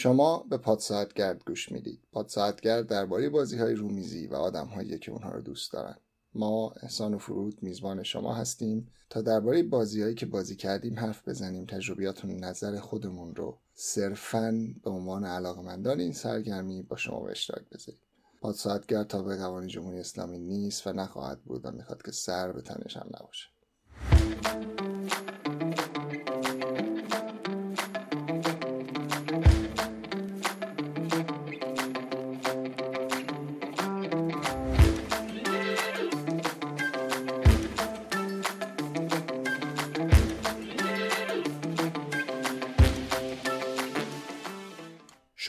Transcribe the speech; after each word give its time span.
شما 0.00 0.46
به 0.50 0.56
پادساعتگرد 0.56 1.44
گوش 1.46 1.72
می‌دید. 1.72 2.00
پادساعتگرد 2.12 2.86
درباره 2.86 3.28
بازی 3.28 3.58
های 3.58 3.74
رومیزی 3.74 4.26
و 4.26 4.34
آدم 4.34 4.66
هایی 4.66 4.98
که 4.98 5.12
اونها 5.12 5.30
رو 5.30 5.40
دوست 5.40 5.72
دارن. 5.72 5.96
ما 6.34 6.72
احسان 6.82 7.14
و 7.14 7.18
فرود 7.18 7.62
میزبان 7.62 8.02
شما 8.02 8.34
هستیم 8.34 8.88
تا 9.10 9.22
درباره 9.22 9.62
بازیهایی 9.62 10.14
که 10.14 10.26
بازی 10.26 10.56
کردیم 10.56 10.98
حرف 10.98 11.28
بزنیم. 11.28 11.66
تجربیات 11.66 12.24
و 12.24 12.28
نظر 12.28 12.78
خودمون 12.78 13.34
رو 13.34 13.58
صرفا 13.74 14.74
به 14.84 14.90
عنوان 14.90 15.24
علاقمندان 15.24 16.00
این 16.00 16.12
سرگرمی 16.12 16.82
با 16.82 16.96
شما 16.96 17.20
به 17.20 17.30
اشتراک 17.30 17.68
بذاریم. 17.72 18.00
پادساعتگرد 18.40 19.06
تا 19.06 19.22
به 19.22 19.36
قوانین 19.36 19.68
جمهوری 19.68 20.00
اسلامی 20.00 20.38
نیست 20.38 20.86
و 20.86 20.92
نخواهد 20.92 21.42
بود 21.42 21.66
و 21.66 21.70
می‌خواد 21.70 22.02
که 22.02 22.12
سر 22.12 22.52
به 22.52 22.62
تنش 22.62 22.96
هم 22.96 23.10
نباشه. 23.20 23.48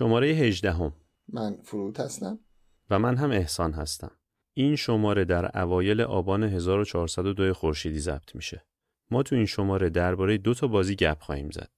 شماره 0.02 0.28
18 0.28 0.72
هم. 0.72 0.94
من 1.34 1.58
فرود 1.64 2.00
هستم 2.00 2.40
و 2.90 3.00
من 3.00 3.18
هم 3.18 3.32
احسان 3.32 3.73
هستم. 3.73 4.12
این 4.54 4.76
شماره 4.76 5.26
در 5.26 5.62
اوایل 5.62 6.02
آبان 6.02 6.44
1402 6.44 7.54
خورشیدی 7.54 8.00
ضبط 8.00 8.36
میشه. 8.36 8.66
ما 9.12 9.23
تو 9.23 9.36
این 9.36 9.45
شماره 9.45 9.90
درباره 9.90 10.38
دو 10.38 10.54
تا 10.54 10.68
بازی 10.68 10.95
گپ 10.95 11.20
خواهیم 11.20 11.50
زد. 11.50 11.70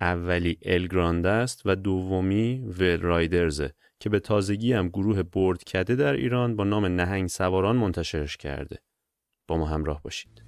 اولی 0.00 0.58
الگراند 0.62 1.26
است 1.26 1.62
و 1.64 1.76
دومی 1.76 2.58
ول 2.58 3.00
رایدرزه 3.00 3.72
که 4.00 4.08
به 4.08 4.20
تازگی 4.20 4.72
هم 4.72 4.88
گروه 4.88 5.22
برد 5.22 5.64
کده 5.64 5.96
در 5.96 6.12
ایران 6.12 6.56
با 6.56 6.64
نام 6.64 6.86
نهنگ 6.86 7.28
سواران 7.28 7.76
منتشرش 7.76 8.36
کرده. 8.36 8.78
با 9.48 9.56
ما 9.56 9.66
همراه 9.66 10.02
باشید. 10.02 10.45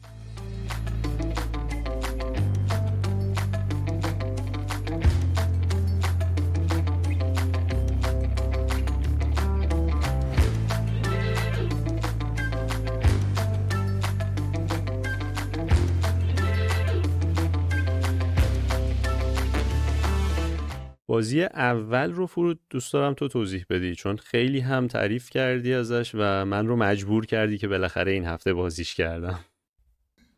بازی 21.19 21.43
اول 21.43 22.13
رو 22.13 22.27
فرهود 22.27 22.61
دوست 22.71 22.93
دارم 22.93 23.15
تو 23.15 23.29
توضیح 23.29 23.67
بدی 23.71 23.95
چون 23.95 24.17
خیلی 24.17 24.61
هم 24.61 24.87
تعریف 24.87 25.31
کردی 25.31 25.75
ازش 25.75 26.11
و 26.15 26.45
من 26.45 26.67
رو 26.67 26.77
مجبور 26.77 27.27
کردی 27.27 27.59
که 27.59 27.69
بالاخره 27.69 28.13
این 28.13 28.25
هفته 28.25 28.53
بازیش 28.53 28.95
کردم. 28.95 29.41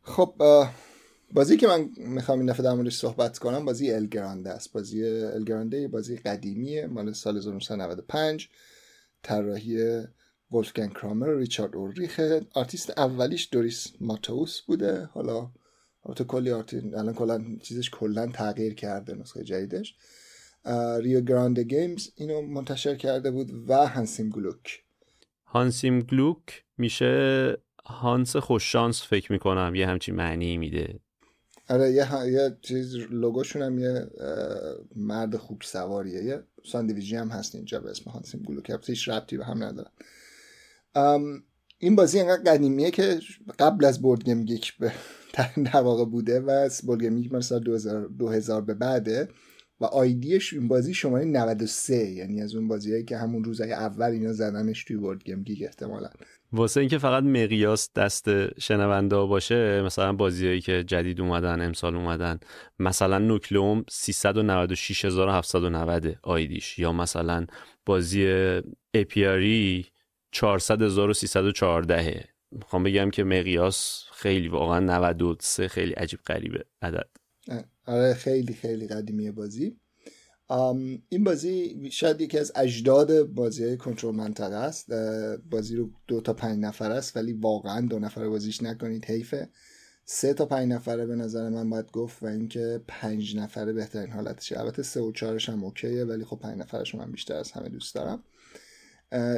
خب 0.02 0.34
بازی 1.32 1.56
که 1.56 1.66
من 1.66 1.88
می‌خوام 1.96 2.38
این 2.38 2.48
دفعه 2.48 2.64
در 2.64 2.72
موردش 2.72 2.96
صحبت 2.96 3.38
کنم 3.38 3.64
بازی 3.64 3.92
El 3.92 4.07
Grande 4.07 4.50
است. 4.50 4.72
بازی 4.72 5.04
El 5.08 5.28
Grande 5.28 5.88
بازی 5.88 6.16
قدیمیه 6.16 6.86
مال 6.86 7.12
سال 7.12 7.36
1995 7.36 8.48
طراحی 9.22 10.02
ولفگنگ 10.52 10.92
کرامر 10.92 11.34
ریچارد 11.34 11.76
اولریخ 11.76 12.20
آرتیست 12.54 12.98
اولیش 12.98 13.48
دوریس 13.52 13.92
ماتوس 14.00 14.60
بوده. 14.60 15.04
حالا 15.04 15.50
البته 16.06 16.24
کلی 16.24 16.50
آرتیست 16.50 16.94
الان 16.94 17.14
کلا 17.14 17.44
چیزش 17.62 17.90
کلا 17.90 18.26
تغییر 18.26 18.74
کرده 18.74 19.14
نسخه 19.14 19.44
جدیدش. 19.44 19.94
Rio 21.00 21.20
Grande 21.20 21.58
Games 21.58 22.10
اینو 22.14 22.42
منتشر 22.42 22.94
کرده 22.94 23.30
بود 23.30 23.69
و 23.69 23.86
Hans 23.86 24.16
im 24.16 24.30
Glück. 24.30 24.84
Hans 25.46 25.82
im 25.82 26.00
Glück 26.00 26.64
میشه 26.78 27.56
هانس 27.84 28.36
خوش‌شانس 28.36 29.02
فکر 29.03 29.32
می‌کنم. 29.32 29.75
یه 29.75 29.87
همچین 29.87 30.15
معنی 30.15 30.56
میده. 30.56 31.00
آره 31.69 31.93
یه, 31.93 32.26
یه 32.26 32.56
چیز 32.62 32.97
لوگوشون 32.97 33.62
هم 33.62 33.78
یه 33.78 34.06
مرد 34.97 35.37
خوک 35.37 35.65
سواریه. 35.65 36.25
یه 36.25 36.43
ساندویجی 36.65 37.16
هم 37.16 37.28
هست 37.28 37.54
اینجا 37.54 37.81
به 37.81 37.91
اسم 37.91 38.10
Hans 38.10 38.32
im 38.32 38.42
Glück. 38.42 38.72
هیچ 38.87 39.09
ربطی 39.09 39.37
به 39.37 39.44
هم 39.44 39.65
ندارن. 39.65 39.91
این 41.78 41.97
بازی 41.97 42.20
انقدر 42.20 42.53
قدیمیه 42.53 42.91
که 42.91 43.20
قبل 43.59 43.84
از 43.84 44.03
BoardGameGeek 44.03 44.78
به 44.78 44.93
در 45.72 45.81
واقع 45.81 46.04
بوده 46.04 46.41
و 46.41 46.70
BoardGameGeek 46.86 47.32
مثلا 47.32 47.59
2000, 47.59 48.06
2000 48.06 48.60
به 48.60 48.75
بعده 48.75 49.28
و 49.80 49.84
ID 49.84 50.19
ش 50.19 50.53
این 50.52 50.68
بازی 50.68 50.94
شماره 50.94 51.24
93 51.24 51.96
یعنی 51.96 52.42
از 52.42 52.54
اون 52.54 52.68
بازیایی 52.68 53.04
که 53.04 53.16
همون 53.16 53.44
روزای 53.44 53.72
اول 53.72 54.10
اینا 54.10 54.32
زدنش 54.32 54.84
توی 54.84 54.96
BoardGameGeek 54.97 55.62
احتمالا. 55.62 56.10
واسه 56.52 56.80
اینکه 56.80 56.98
فقط 56.98 57.24
مقیاس 57.24 57.92
دست 57.92 58.60
شنونده 58.60 59.16
باشه 59.16 59.82
مثلا 59.82 60.12
بازیایی 60.12 60.60
که 60.60 60.84
جدید 60.84 61.20
اومدن 61.20 61.60
امسال 61.60 61.96
اومدن 61.96 62.38
مثلا 62.78 63.19
نوکلوم 63.19 63.84
396790 63.90 66.19
ID 66.22 66.50
ش 66.50 66.78
یا 66.78 66.92
مثلا 66.92 67.46
بازی 67.86 68.50
اپیاری 68.94 69.86
400314 70.32 72.24
می‌خوام 72.52 72.82
بگم 72.82 73.10
که 73.10 73.24
مقیاس 73.24 74.04
خیلی 74.12 74.48
واقعا 74.48 74.80
93 74.80 75.69
خیلی 75.69 75.92
عجیب 75.92 76.20
غریبه 76.26 76.64
عدد. 76.82 77.19
آره 77.87 78.15
خیلی 78.15 78.55
خیلی 78.55 78.87
قدیمی 78.87 79.31
بازی. 79.31 79.77
این 81.09 81.25
بازی 81.25 81.88
شاید 81.91 82.21
یکی 82.21 82.38
از 82.38 82.53
اجداد 82.55 83.22
بازی 83.22 83.65
های 83.65 83.77
کنترل 83.77 84.15
منطقه 84.15 84.55
است 84.55 84.93
بازی 85.50 85.77
رو 85.77 85.91
دو 86.06 86.21
تا 86.21 86.33
پنج 86.33 86.59
نفر 86.59 86.91
است 86.91 87.16
ولی 87.16 87.33
واقعا 87.33 87.81
دو 87.81 87.99
نفره 87.99 88.28
بازیش 88.28 88.62
نکنید 88.62 89.05
حیفه. 89.05 89.49
سه 90.05 90.34
تا 90.34 90.47
پنج 90.47 90.72
نفره 90.72 91.06
به 91.06 91.16
نظر 91.16 91.49
من 91.49 91.71
باید 91.71 91.91
گفت 91.91 92.22
و 92.22 92.27
اینکه 92.27 92.81
پنج 92.88 93.37
نفره 93.37 93.72
بهترین 93.72 94.11
حالتشه. 94.11 94.61
البته 94.61 94.82
سه 94.82 95.00
و 95.00 95.12
چهارش 95.12 95.49
هم 95.49 95.65
اوکیه 95.65 96.05
ولی 96.05 96.25
خب 96.25 96.38
پنج 96.38 96.59
نفرش 96.59 96.94
من 96.94 97.12
بیشتر 97.12 97.34
از 97.34 97.53
همه 97.53 97.69
دوست 97.69 97.94
دارم. 97.94 98.22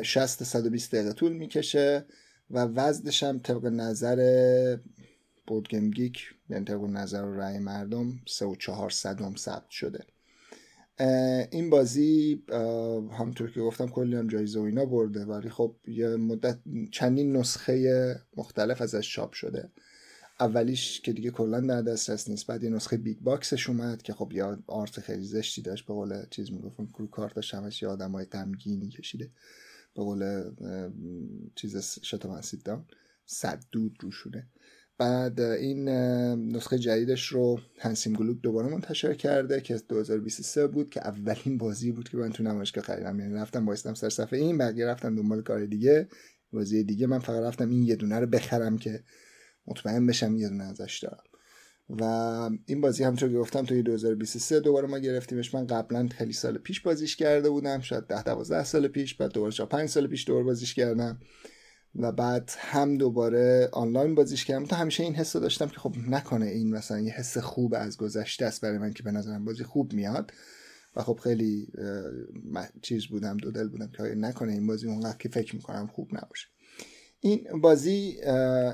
60 0.02 0.38
تا 0.38 0.44
120 0.44 0.94
دقیقه 0.94 1.12
طول 1.12 1.32
می‌کشه 1.32 2.04
و 2.50 2.64
وزنش 2.64 3.22
هم 3.22 3.38
طبق 3.38 3.66
نظر 3.66 4.16
BoardGameGeek 5.52 6.34
یعنی 6.48 6.64
طبق 6.64 6.80
نظر 6.80 7.24
و 7.24 7.34
رأی 7.34 7.58
مردم 7.58 8.20
سه 8.28 8.46
و 8.46 8.56
چهار 8.56 8.90
صدم 8.90 9.34
ثبت 9.36 9.70
شده. 9.70 10.04
این 11.50 11.70
بازی 11.70 12.42
همونطور 13.18 13.50
که 13.50 13.60
گفتم 13.60 13.86
کلی 13.86 14.16
هم 14.16 14.28
جایزه 14.28 14.60
و 14.60 14.62
اینا 14.62 14.84
برده 14.84 15.24
ولی 15.24 15.50
خب 15.50 15.76
یه 15.88 16.08
مدت 16.08 16.58
چندین 16.92 17.36
نسخه 17.36 18.16
مختلف 18.36 18.82
ازش 18.82 19.12
چاپ 19.14 19.32
شده. 19.32 19.70
اولیش 20.40 21.00
که 21.00 21.12
دیگه 21.12 21.30
کلا 21.30 21.60
در 21.60 21.82
دسترس 21.82 22.28
نیست 22.28 22.46
بعد 22.46 22.64
یه 22.64 22.70
نسخه 22.70 22.96
big 22.96 23.18
box 23.18 23.48
ش 23.48 23.68
اومد 23.68 24.02
که 24.02 24.12
خب 24.12 24.32
یا 24.32 24.58
art 24.66 25.00
خیلی 25.00 25.24
زشتی 25.24 25.62
داشت 25.62 25.86
به 25.86 25.94
قول 25.94 26.26
چیز 26.30 26.52
می‌گفتم 26.52 26.86
کرو 26.86 27.06
کارتاش 27.06 27.54
همش 27.54 27.82
یه 27.82 27.88
آدمای 27.88 28.24
غمگینی 28.24 28.88
کشیده. 28.88 29.30
به 29.94 30.02
قول 30.02 30.50
چیز 31.54 31.98
شتومن 32.02 32.40
سیدان 32.40 32.84
صد 33.26 33.64
دود 33.72 33.96
روشونه. 34.00 34.46
بعد 35.02 35.40
این 35.40 35.88
نسخه 36.56 36.78
جدیدش 36.78 37.26
رو 37.26 37.60
هنسیم 37.78 38.12
گلوک 38.12 38.40
دوباره 38.40 38.68
منتشر 38.68 39.14
کرده 39.14 39.60
که 39.60 39.80
2023 39.88 40.66
بود 40.66 40.90
که 40.90 41.00
اولین 41.00 41.58
بازی 41.58 41.92
بود 41.92 42.08
که 42.08 42.16
من 42.16 42.32
تو 42.32 42.42
نمایشگاه 42.42 42.84
خریدم. 42.84 43.20
یعنی 43.20 43.34
رفتم 43.34 43.64
بایستم 43.64 43.94
سر 43.94 44.08
صفحه 44.08 44.38
این 44.38 44.58
بقیه 44.58 44.86
رفتم 44.86 45.16
دنبال 45.16 45.42
کار 45.42 45.66
دیگه. 45.66 46.08
بازی 46.52 46.84
دیگه 46.84 47.06
من 47.06 47.18
فقط 47.18 47.42
رفتم 47.42 47.70
این 47.70 47.82
یه 47.82 47.96
دونه 47.96 48.18
رو 48.18 48.26
بخرم 48.26 48.78
که 48.78 49.02
مطمئن 49.66 50.06
بشم 50.06 50.36
یه 50.36 50.48
دونه 50.48 50.64
ازش 50.64 50.98
دارم. 51.02 51.24
و 51.88 52.04
این 52.66 52.80
بازی 52.80 53.04
همونطور 53.04 53.28
که 53.28 53.38
گفتم 53.38 53.64
توی 53.64 53.82
2023 53.82 54.60
دوباره 54.60 54.88
ما 54.88 54.98
گرفتیمش. 54.98 55.54
من 55.54 55.66
قبلا 55.66 56.08
خیلی 56.18 56.32
سال 56.32 56.58
پیش 56.58 56.80
بازیش 56.80 57.16
کرده 57.16 57.50
بودم. 57.50 57.80
شاید 57.80 58.06
10 58.06 58.22
12 58.22 58.64
سال 58.64 58.88
پیش 58.88 59.14
بعد 59.14 59.32
دوباره 59.32 59.66
5 59.66 59.88
سال 59.88 60.06
پیش 60.06 60.26
دوباره 60.26 60.44
بازیش 60.44 60.74
کردم. 60.74 61.20
و 61.96 62.12
بعد 62.12 62.50
هم 62.58 62.96
دوباره 62.96 63.68
آنلاین 63.72 64.14
بازیش 64.14 64.44
کردم. 64.44 64.66
تا 64.66 64.76
همیشه 64.76 65.02
این 65.02 65.14
حس 65.14 65.36
داشتم 65.36 65.68
که 65.68 65.80
خب 65.80 65.94
نکنه 66.08 66.46
این 66.46 66.70
مثلا 66.70 67.00
یه 67.00 67.12
حس 67.12 67.38
خوب 67.38 67.74
از 67.74 67.96
گذشته 67.96 68.46
است 68.46 68.60
برای 68.60 68.78
من 68.78 68.92
که 68.92 69.02
به 69.02 69.10
نظرم 69.10 69.44
بازی 69.44 69.64
خوب 69.64 69.92
میاد. 69.92 70.32
و 70.96 71.02
خب 71.02 71.18
خیلی 71.22 71.72
چیز 72.82 73.06
بودم 73.06 73.36
دو 73.36 73.50
دل 73.50 73.68
بودم 73.68 73.90
که 73.96 74.02
نکنه 74.02 74.52
این 74.52 74.66
بازی 74.66 74.86
اونقدر 74.86 75.16
که 75.16 75.28
فکر 75.28 75.56
می‌کنم 75.56 75.86
خوب 75.86 76.08
نباشه. 76.12 76.46
این 77.20 77.60
بازی 77.60 78.20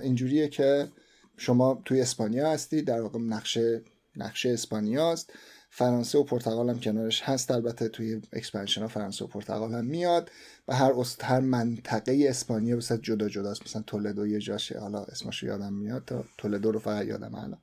اینجوریه 0.03 0.49
که 0.49 0.89
شما 1.37 1.83
توی 1.85 2.01
اسپانیا 2.01 2.51
هستی 2.51 2.83
در 2.83 3.01
واقع 3.01 3.19
نقشه 3.19 3.83
نقشه 4.17 4.49
اسپانیا 4.49 5.13
است 5.13 5.33
فرانسه 5.79 6.19
و 6.19 6.25
پرتغال 6.25 6.71
هم 6.71 6.81
کنارش 6.81 7.23
هست. 7.23 7.51
البته 7.51 7.89
توی 7.89 8.21
expansion 8.33 8.81
ها 8.81 8.89
فرانسه 8.89 9.25
و 9.25 9.29
پرتغال 9.29 9.75
هم 9.75 9.85
میاد 9.85 10.31
و 10.69 10.75
هر 10.75 10.93
است 11.01 11.25
هر 11.25 11.41
منطقه 11.41 12.27
اسپانیا 12.29 12.77
به 12.77 12.83
جدا 13.03 13.29
جداست 13.29 13.63
مثلا 13.63 13.83
تولدو 13.87 14.27
یه 14.27 14.39
جاشه 14.39 14.79
حالا 14.79 15.05
اسمش 15.05 15.43
یادم 15.43 15.73
میاد. 15.73 16.05
تا 16.07 16.25
تولدو 16.39 16.73
رو 16.73 16.79
فقط 16.79 17.07
یادم 17.07 17.35
الان. 17.35 17.59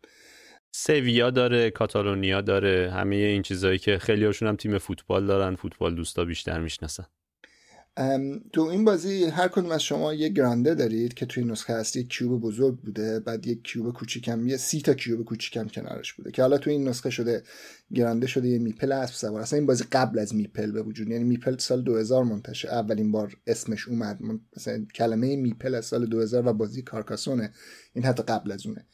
سویا 0.75 1.29
داره 1.29 1.71
کاتالونیا 1.71 2.41
داره 2.41 2.91
همه 2.93 3.15
این 3.15 3.41
چیزهایی 3.41 3.77
که 3.77 3.97
خیلی 3.97 4.25
هاشون 4.25 4.47
هم 4.47 4.55
تیم 4.55 4.77
فوتبال 4.77 5.27
دارن 5.27 5.55
فوتبال 5.55 5.95
دوستا 5.95 6.25
بیشتر 6.25 6.59
می‌شناسن. 6.59 7.05
تو 8.53 8.61
این 8.61 8.85
بازی 8.85 9.23
هر 9.23 9.47
کدوم 9.47 9.71
از 9.71 9.83
شما 9.83 10.13
یه 10.13 10.29
گرانده 10.29 10.75
دارید 10.75 11.13
که 11.13 11.25
توی 11.25 11.43
نسخه 11.43 11.73
هستی 11.73 11.99
یک 11.99 12.09
کیوب 12.09 12.41
بزرگ 12.41 12.79
بوده 12.79 13.19
بعد 13.19 13.47
یک 13.47 13.63
کیوب 13.63 13.93
کوچیکم 13.93 14.47
یه 14.47 14.57
سی 14.57 14.81
تا 14.81 14.93
کیوب 14.93 15.25
کوچیکم 15.25 15.67
کنارش 15.67 16.13
بوده 16.13 16.31
که 16.31 16.41
حالا 16.41 16.57
توی 16.57 16.73
این 16.73 16.87
نسخه 16.87 17.09
شده 17.09 17.43
گرانده 17.93 18.27
شده 18.27 18.47
یه 18.47 18.59
میپل 18.59 18.91
اسب 18.91 19.13
سوار. 19.13 19.41
اصلا 19.41 19.59
این 19.59 19.65
بازی 19.65 19.83
قبل 19.91 20.19
از 20.19 20.35
میپل 20.35 20.71
به 20.71 20.81
وجود 20.81 21.09
یعنی 21.09 21.23
میپل 21.23 21.57
سال 21.57 21.81
2000 21.81 22.23
منتشر 22.23 22.69
اولین 22.69 23.11
بار 23.11 23.37
اسمش 23.47 23.87
اومد. 23.87 24.19
مثلا 24.57 24.85
کلمه 24.95 25.35
meeple 25.35 25.75
از 25.75 25.85
سال 25.85 26.05
2000 26.05 26.47
و 26.47 26.53
بازی 26.53 26.81
Carcassonne 26.81 27.42
ه. 27.42 27.53
این 27.93 28.05
حتی 28.05 28.23
قبل 28.23 28.51
از 28.51 28.65
اونه. 28.65 28.85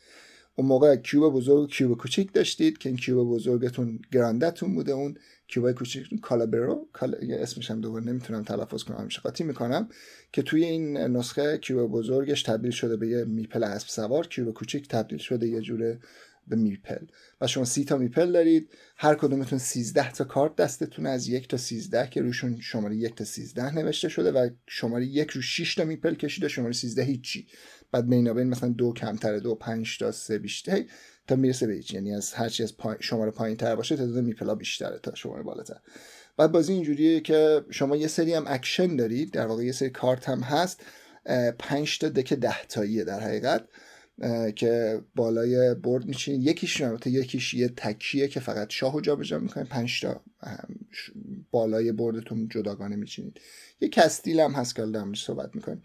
اون 0.55 0.67
موقع 0.67 0.95
cube 0.95 1.33
بزرگ 1.33 1.59
و 1.59 1.67
cube 1.67 1.97
کوچیک 1.97 2.33
داشتید 2.33 2.77
که 2.77 2.89
این 2.89 2.97
cube 2.97 3.29
بزرگتون 3.29 3.99
grande 4.11 4.54
تون 4.54 4.75
بوده 4.75 4.91
اون 4.91 5.15
cube 5.47 5.64
های 5.64 5.73
کوچیک 5.73 6.19
کالابرو 6.21 6.87
کالا... 6.93 7.17
اسمش 7.29 7.71
هم 7.71 7.81
دوباره 7.81 8.05
نمی‌تونم 8.05 8.43
تلفظ 8.43 8.83
کنم 8.83 8.97
همیشه 8.97 9.21
قاطی 9.21 9.43
می‌کنم 9.43 9.89
که 10.31 10.41
توی 10.41 10.63
این 10.63 10.97
نسخه 10.97 11.57
cube 11.57 11.91
بزرگش 11.91 12.43
تبدیل 12.43 12.71
شده 12.71 12.97
به 12.97 13.07
یه 13.07 13.23
meeple 13.23 13.63
اسب 13.63 13.87
سوار 13.87 14.27
cube 14.27 14.53
کوچیک 14.53 14.87
تبدیل 14.87 15.19
شده 15.19 15.47
یه 15.47 15.61
جوره 15.61 15.99
به 16.47 16.55
meeple. 16.55 17.05
و 17.41 17.47
شما 17.47 17.65
سی 17.65 17.85
تا 17.85 17.97
meeple 17.97 18.31
دارید 18.31 18.69
هر 18.97 19.15
کدومتون 19.15 19.59
13 19.59 20.11
تا 20.11 20.23
کارت 20.23 20.55
دستتون 20.55 21.05
از 21.05 21.27
یک 21.27 21.47
تا 21.47 21.57
13 21.57 22.07
که 22.09 22.21
روشون 22.21 22.61
شماره 22.61 22.95
یک 22.95 23.15
تا 23.15 23.23
13 23.23 23.75
نوشته 23.75 24.09
شده 24.09 24.31
و 24.31 24.49
شماره 24.67 25.05
یک 25.05 25.29
رو 25.29 25.41
6 25.41 25.75
تا 25.75 25.83
meeple 25.83 26.15
کشیده 26.15 26.47
شماره 26.47 26.73
13 26.73 27.03
هیچی. 27.03 27.47
بعد 27.91 28.09
بینابین 28.09 28.47
مثلا 28.47 28.69
دو 28.69 28.93
کمتره 28.93 29.39
دو 29.39 29.55
پنج 29.55 29.97
تا 29.97 30.11
سه 30.11 30.37
بیشتر 30.37 30.83
تا 31.27 31.35
می‌رسه 31.35 31.67
به 31.67 31.73
هیچ 31.73 31.93
یعنی 31.93 32.15
از 32.15 32.33
هرچی 32.33 32.63
از 32.63 32.77
پای... 32.77 32.97
شماره 32.99 33.31
پایین 33.31 33.57
تر 33.57 33.75
باشه 33.75 33.97
تعداد 33.97 34.23
meeple 34.23 34.50
ا 34.50 34.55
بیشتره 34.55 34.99
تا 34.99 35.15
شماره 35.15 35.43
بالاتر. 35.43 35.77
بعد 36.37 36.51
بازی 36.51 36.73
اینجوریه 36.73 37.19
که 37.19 37.65
شما 37.69 37.95
یه 37.95 38.07
سری 38.07 38.33
هم 38.33 38.43
اکشن 38.47 38.95
دارید. 38.95 39.31
در 39.31 39.47
واقع 39.47 39.63
یه 39.63 39.71
سری 39.71 39.89
کارت 39.89 40.29
هم 40.29 40.39
هست. 40.39 40.81
پنج 41.59 41.99
تا 41.99 42.09
deck 42.09 42.33
تاییه 42.69 43.03
در 43.03 43.19
حقیقت. 43.19 43.67
که 44.55 45.01
بالای 45.15 45.75
board 45.75 46.05
میچینید. 46.05 46.47
یکیش 46.47 46.81
البته 46.81 47.09
یکیش 47.09 47.53
یه 47.53 47.67
تکیه 47.67 48.27
که 48.27 48.39
فقط 48.39 48.69
شاهو 48.69 49.01
جابجا 49.01 49.39
می‌کنه 49.39 49.63
پنج 49.63 50.01
تا 50.01 50.21
بالای 51.51 51.91
board 51.91 52.26
تون 52.26 52.47
جداگانه 52.47 52.95
میچینید. 52.95 53.41
یه 53.81 53.89
کستیل 53.89 54.39
هم 54.39 54.51
هست 54.51 54.75
که 54.75 54.85
صحبت 55.15 55.55
می‌کنیم. 55.55 55.81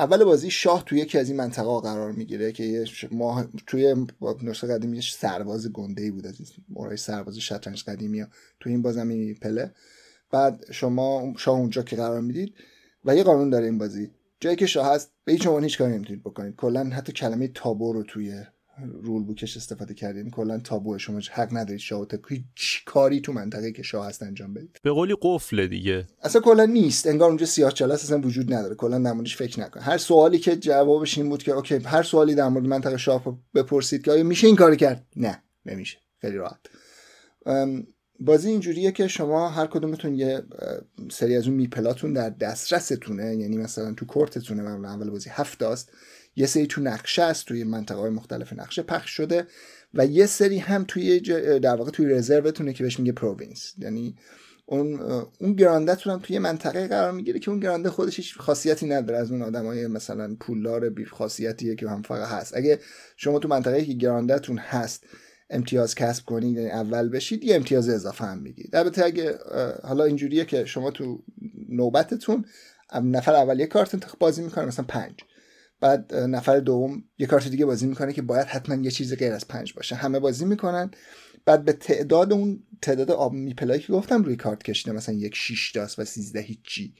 اول 0.00 0.24
بازی 0.24 0.50
شاه 0.50 0.84
توی 0.84 0.98
یکی 0.98 1.18
از 1.18 1.28
این 1.28 1.36
منطقه 1.36 1.80
قرار 1.80 2.12
می‌گیره 2.12 2.52
که 2.52 2.84
ما 3.10 3.44
توی 3.66 4.06
نسخه 4.42 4.66
قدیمی 4.66 5.02
سرباز 5.02 5.72
گنده 5.72 6.02
ای 6.02 6.10
بود 6.10 6.26
از 6.26 6.40
این 6.40 6.96
سرباز 6.96 7.38
شطرنج 7.38 7.84
قدیمی 7.84 8.20
ها. 8.20 8.28
توی 8.60 8.72
این 8.72 8.82
بازم 8.82 9.32
پله. 9.32 9.74
بعد 10.30 10.64
شما 10.70 11.34
شاه 11.36 11.58
اونجا 11.58 11.82
که 11.82 11.96
قرار 11.96 12.20
می‌دید 12.20 12.54
و 13.04 13.16
یه 13.16 13.22
قانون 13.22 13.50
داره 13.50 13.64
این 13.64 13.78
بازی. 13.78 14.10
جایی 14.40 14.56
که 14.56 14.66
شاه 14.66 14.94
هست 14.94 15.12
به 15.24 15.32
هیچ 15.32 15.46
عنوان 15.46 15.64
هیچ 15.64 15.78
کاری 15.78 15.92
نمی‌تونید 15.92 16.22
بکنید. 16.22 16.56
کلا 16.56 16.84
حتی 16.84 17.12
کلمه 17.12 17.48
تابو 17.48 17.92
رو 17.92 18.02
توی 18.02 18.44
رول 19.02 19.24
بوکش 19.24 19.56
استفاده 19.56 19.94
کردین 19.94 20.30
کلا 20.30 20.58
تابو 20.58 20.98
شما 20.98 21.20
حق 21.32 21.48
ندارید 21.52 21.80
شاه 21.80 22.06
هیچ 22.28 22.84
کاری 22.84 23.20
تو 23.20 23.32
منطقه 23.32 23.72
که 23.72 23.82
شاه 23.82 24.06
هست 24.06 24.22
انجام 24.22 24.54
بدید؟ 24.54 24.80
به 24.82 24.90
قولی 24.90 25.16
قفل 25.22 25.66
دیگه. 25.66 26.06
اصلا 26.22 26.40
کلا 26.40 26.64
نیست. 26.64 27.06
انگار 27.06 27.28
اونجا 27.28 27.46
سیاه 27.46 27.72
چاله 27.72 27.94
اصلا 27.94 28.20
وجود 28.20 28.54
نداره. 28.54 28.74
کلا 28.74 28.98
موردش 28.98 29.36
فکر 29.36 29.60
نکن. 29.60 29.80
هر 29.80 29.98
سوالی 29.98 30.38
که 30.38 30.56
جوابش 30.56 31.18
این 31.18 31.28
بود 31.28 31.42
که 31.42 31.52
اوکی 31.52 31.74
هر 31.74 32.02
سوالی 32.02 32.34
در 32.34 32.48
مورد 32.48 32.66
منطقه 32.66 32.96
شاه 32.96 33.38
بپرسید 33.54 34.02
که 34.02 34.10
آیا 34.10 34.24
میشه 34.24 34.46
این 34.46 34.56
کاری 34.56 34.76
کرد؟ 34.76 35.06
نه 35.16 35.42
نمیشه. 35.66 35.98
خیلی 36.20 36.36
راحت. 36.36 36.60
بازی 38.20 38.50
اینجوریه 38.50 38.92
که 38.92 39.08
شما 39.08 39.48
هر 39.48 39.66
کدومتون 39.66 40.14
یه 40.14 40.42
سری 41.10 41.36
از 41.36 41.46
اون 41.46 41.56
میپلاتون 41.56 42.12
در 42.12 42.30
دسترستونه. 42.30 43.36
یعنی 43.36 43.56
مثلا 43.56 43.94
تو 43.94 44.06
کورتتونه 44.06 44.62
اول 44.70 45.10
بازی 45.10 45.30
هفت 45.30 45.62
است 45.62 45.92
یه 46.36 46.46
سری 46.46 46.66
تو 46.66 46.80
نقشه 46.80 47.22
است 47.22 47.46
توی 47.46 47.64
منطقه 47.64 47.98
های 47.98 48.10
مختلف 48.10 48.52
نقشه 48.52 48.82
پخش 48.82 49.10
شده 49.10 49.46
و 49.94 50.06
یه 50.06 50.26
سری 50.26 50.58
هم 50.58 50.84
توی 50.88 51.20
در 51.60 51.76
واقع 51.76 51.90
توی 51.90 52.06
reserve 52.06 52.48
تونه 52.48 52.72
که 52.72 52.82
بهش 52.82 52.98
میگه 52.98 53.12
province 53.12 53.74
یعنی 53.78 54.16
اون 54.66 55.00
اون 55.40 55.52
grande 55.52 55.92
تون 55.92 56.12
هم 56.12 56.18
توی 56.18 56.38
منطقه 56.38 56.88
قرار 56.88 57.12
می‌گیره 57.12 57.38
که 57.38 57.50
اون 57.50 57.60
grande 57.60 57.90
خودش 57.90 58.16
هیچ 58.16 58.38
خاصیتی 58.38 58.86
نداره 58.86 59.18
از 59.18 59.30
اون 59.30 59.42
آدمای 59.42 59.86
مثلا 59.86 60.36
پولدار 60.40 60.90
بی 60.90 61.04
خاصیتیه 61.04 61.74
که 61.74 61.88
هم 61.88 62.02
فقط 62.02 62.28
هست. 62.28 62.56
اگه 62.56 62.78
شما 63.16 63.38
تو 63.38 63.48
منطقه 63.48 63.84
که 63.84 63.92
grande 63.92 64.36
تون 64.36 64.58
هست 64.58 65.04
امتیاز 65.50 65.94
کسب 65.94 66.24
کنید 66.24 66.56
یعنی 66.56 66.70
اول 66.70 67.08
بشید 67.08 67.44
یه 67.44 67.56
امتیاز 67.56 67.88
اضافه 67.88 68.24
هم 68.24 68.38
می‌گیرید. 68.38 68.76
البته 68.76 69.04
اگه 69.04 69.38
حالا 69.82 70.04
اینجوریه 70.04 70.44
که 70.44 70.64
شما 70.64 70.90
تو 70.90 71.22
نوبتتون 71.68 72.44
نفر 73.02 73.34
اول 73.34 73.60
یه 73.60 73.66
کارت 73.66 74.16
بازی 74.18 74.42
می‌کنه 74.42 74.64
مثلا 74.64 74.84
پنج. 74.88 75.14
بعد 75.80 76.14
نفر 76.14 76.60
دوم 76.60 77.04
یه 77.18 77.26
کارت 77.26 77.48
دیگه 77.48 77.66
بازی 77.66 77.86
می‌کنه 77.86 78.12
که 78.12 78.22
باید 78.22 78.46
حتما 78.46 78.82
یه 78.84 78.90
چیز 78.90 79.14
غیر 79.14 79.32
از 79.32 79.48
پنج 79.48 79.74
باشه. 79.74 79.94
همه 79.94 80.18
بازی 80.18 80.44
می‌کنن. 80.44 80.90
بعد 81.44 81.64
به 81.64 81.72
تعداد 81.72 82.32
اون 82.32 82.62
تعداد 82.82 83.10
آب 83.10 83.32
میپلایی 83.32 83.80
که 83.80 83.92
گفتم 83.92 84.22
روی 84.22 84.36
کارت 84.36 84.62
کشیده 84.62 84.92
مثلا 84.92 85.14
یک 85.14 85.34
شیش 85.34 85.70
داست 85.70 85.98
و 85.98 86.04
سیزده 86.04 86.40
هیچی. 86.40 86.94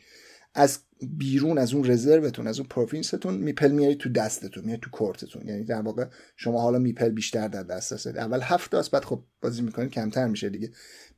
از 0.54 0.78
بیرون 1.02 1.58
از 1.58 1.74
اون 1.74 1.90
رزروتون 1.90 2.46
از 2.46 2.58
اون 2.58 2.68
پروفینستون 2.68 3.34
میپل 3.34 3.70
میاری 3.70 3.94
تو 3.94 4.08
دستتون 4.08 4.64
میاری 4.64 4.80
تو 4.80 4.90
کورتتون. 4.90 5.48
یعنی 5.48 5.64
در 5.64 5.82
واقع 5.82 6.06
شما 6.36 6.60
حالا 6.62 6.78
میپل 6.78 7.08
بیشتر 7.08 7.48
در 7.48 7.62
دست 7.62 7.92
هست 7.92 8.06
اول 8.06 8.40
هفت 8.42 8.70
داست 8.70 8.90
بعد 8.90 9.04
خب 9.04 9.22
بازی 9.40 9.62
می‌کنید 9.62 9.90
کمتر 9.90 10.26
میشه 10.26 10.48
دیگه. 10.48 10.70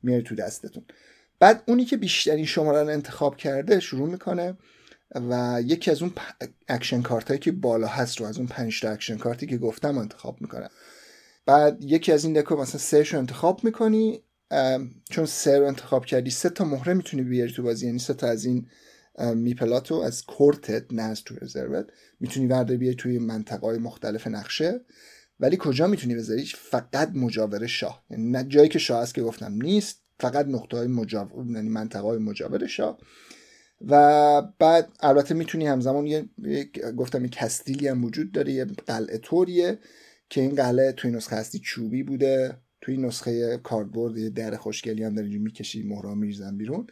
میاری 0.03 0.23
تو 0.23 0.35
دستتون. 0.35 0.83
بعد 1.39 1.63
اونی 1.67 1.85
که 1.85 1.97
بیشترین 1.97 2.45
شماره 2.45 2.83
رو 2.83 2.89
انتخاب 2.89 3.37
کرده 3.37 3.79
شروع 3.79 4.09
می‌کنه 4.09 4.57
و 5.15 5.61
یکی 5.65 5.91
از 5.91 6.01
اون 6.01 6.13
action 6.67 7.01
card 7.01 7.27
هایی 7.27 7.39
که 7.39 7.51
بالا 7.51 7.87
هست 7.87 8.19
رو 8.19 8.25
از 8.25 8.37
اون 8.37 8.47
پنج 8.47 8.81
تا 8.81 8.89
action 8.89 9.17
card 9.17 9.41
ی 9.41 9.47
که 9.47 9.57
گفتم 9.57 9.97
انتخاب 9.97 10.41
می‌کنه 10.41 10.69
بعد 11.45 11.77
یکی 11.83 12.11
از 12.11 12.23
این 12.23 12.33
deck 12.33 12.51
و 12.51 12.55
مثلا 12.55 12.79
سه 12.79 13.03
رو 13.03 13.19
انتخاب 13.19 13.63
می‌کنی 13.63 14.23
چون 15.09 15.25
سه 15.25 15.59
رو 15.59 15.67
انتخاب 15.67 16.05
کردی 16.05 16.29
سه 16.29 16.49
تا 16.49 16.65
مهره 16.65 16.93
می‌تونی 16.93 17.23
بیاری 17.23 17.51
تو 17.51 17.63
بازی 17.63 17.85
یعنی 17.85 17.99
سه 17.99 18.13
تا 18.13 18.27
از 18.27 18.45
این 18.45 18.67
meeple 19.35 19.80
اتو 19.80 19.95
از 19.95 20.25
court 20.25 20.82
ت 20.82 20.93
نه 20.93 21.01
از 21.01 21.23
تو 21.23 21.35
reserve 21.41 21.81
ت 21.81 21.87
می‌تونی 22.19 22.47
ورداری 22.47 22.77
بیاری 22.77 22.95
توی 22.95 23.19
منطقه 23.19 23.67
های 23.67 23.77
مختلف 23.77 24.27
نقشه. 24.27 24.81
ولی 25.39 25.57
کجا 25.59 25.87
می‌تونی 25.87 26.15
بذاری؟ 26.15 26.45
فقط 26.45 27.11
مجاور 27.15 27.67
شاه. 27.67 28.03
یعنی 28.09 28.31
نه 28.31 28.43
جایی 28.43 28.69
که 28.69 28.79
شاه 28.79 29.01
هست 29.01 29.15
که 29.15 29.21
گفتم 29.21 29.53
نیست 29.53 30.03
فقط 30.19 30.45
نقطه 30.45 30.77
های 30.77 30.87
مجاور 30.87 31.45
یعنی 31.55 31.69
منطقه 31.69 32.01
های 32.01 32.17
مجاور 32.17 32.67
شاه. 32.67 32.97
و 33.87 34.41
بعد 34.59 34.91
البته 34.99 35.33
می‌تونی 35.33 35.67
همزمان 35.67 36.07
یه, 36.07 36.29
گفتم 36.97 37.23
یه 37.23 37.29
کستیلی 37.29 37.87
هم 37.87 38.05
وجود 38.05 38.31
داره 38.31 38.51
یه 38.51 38.65
قلعه 38.65 39.17
طوریه 39.17 39.79
که 40.29 40.41
این 40.41 40.55
قلعه 40.55 40.91
توی 40.91 41.11
نسخه 41.11 41.35
هستی 41.35 41.59
چوبی 41.59 42.03
بوده. 42.03 42.57
توی 42.81 42.97
نسخه 42.97 43.57
کاردبورد 43.63 44.17
یه 44.17 44.29
در 44.29 44.55
خوشگلی 44.55 45.03
هم 45.03 45.15
داری 45.15 45.37
می‌کشی 45.37 45.83
مهرا 45.83 46.15
میریزن 46.15 46.57
بیرون. 46.57 46.87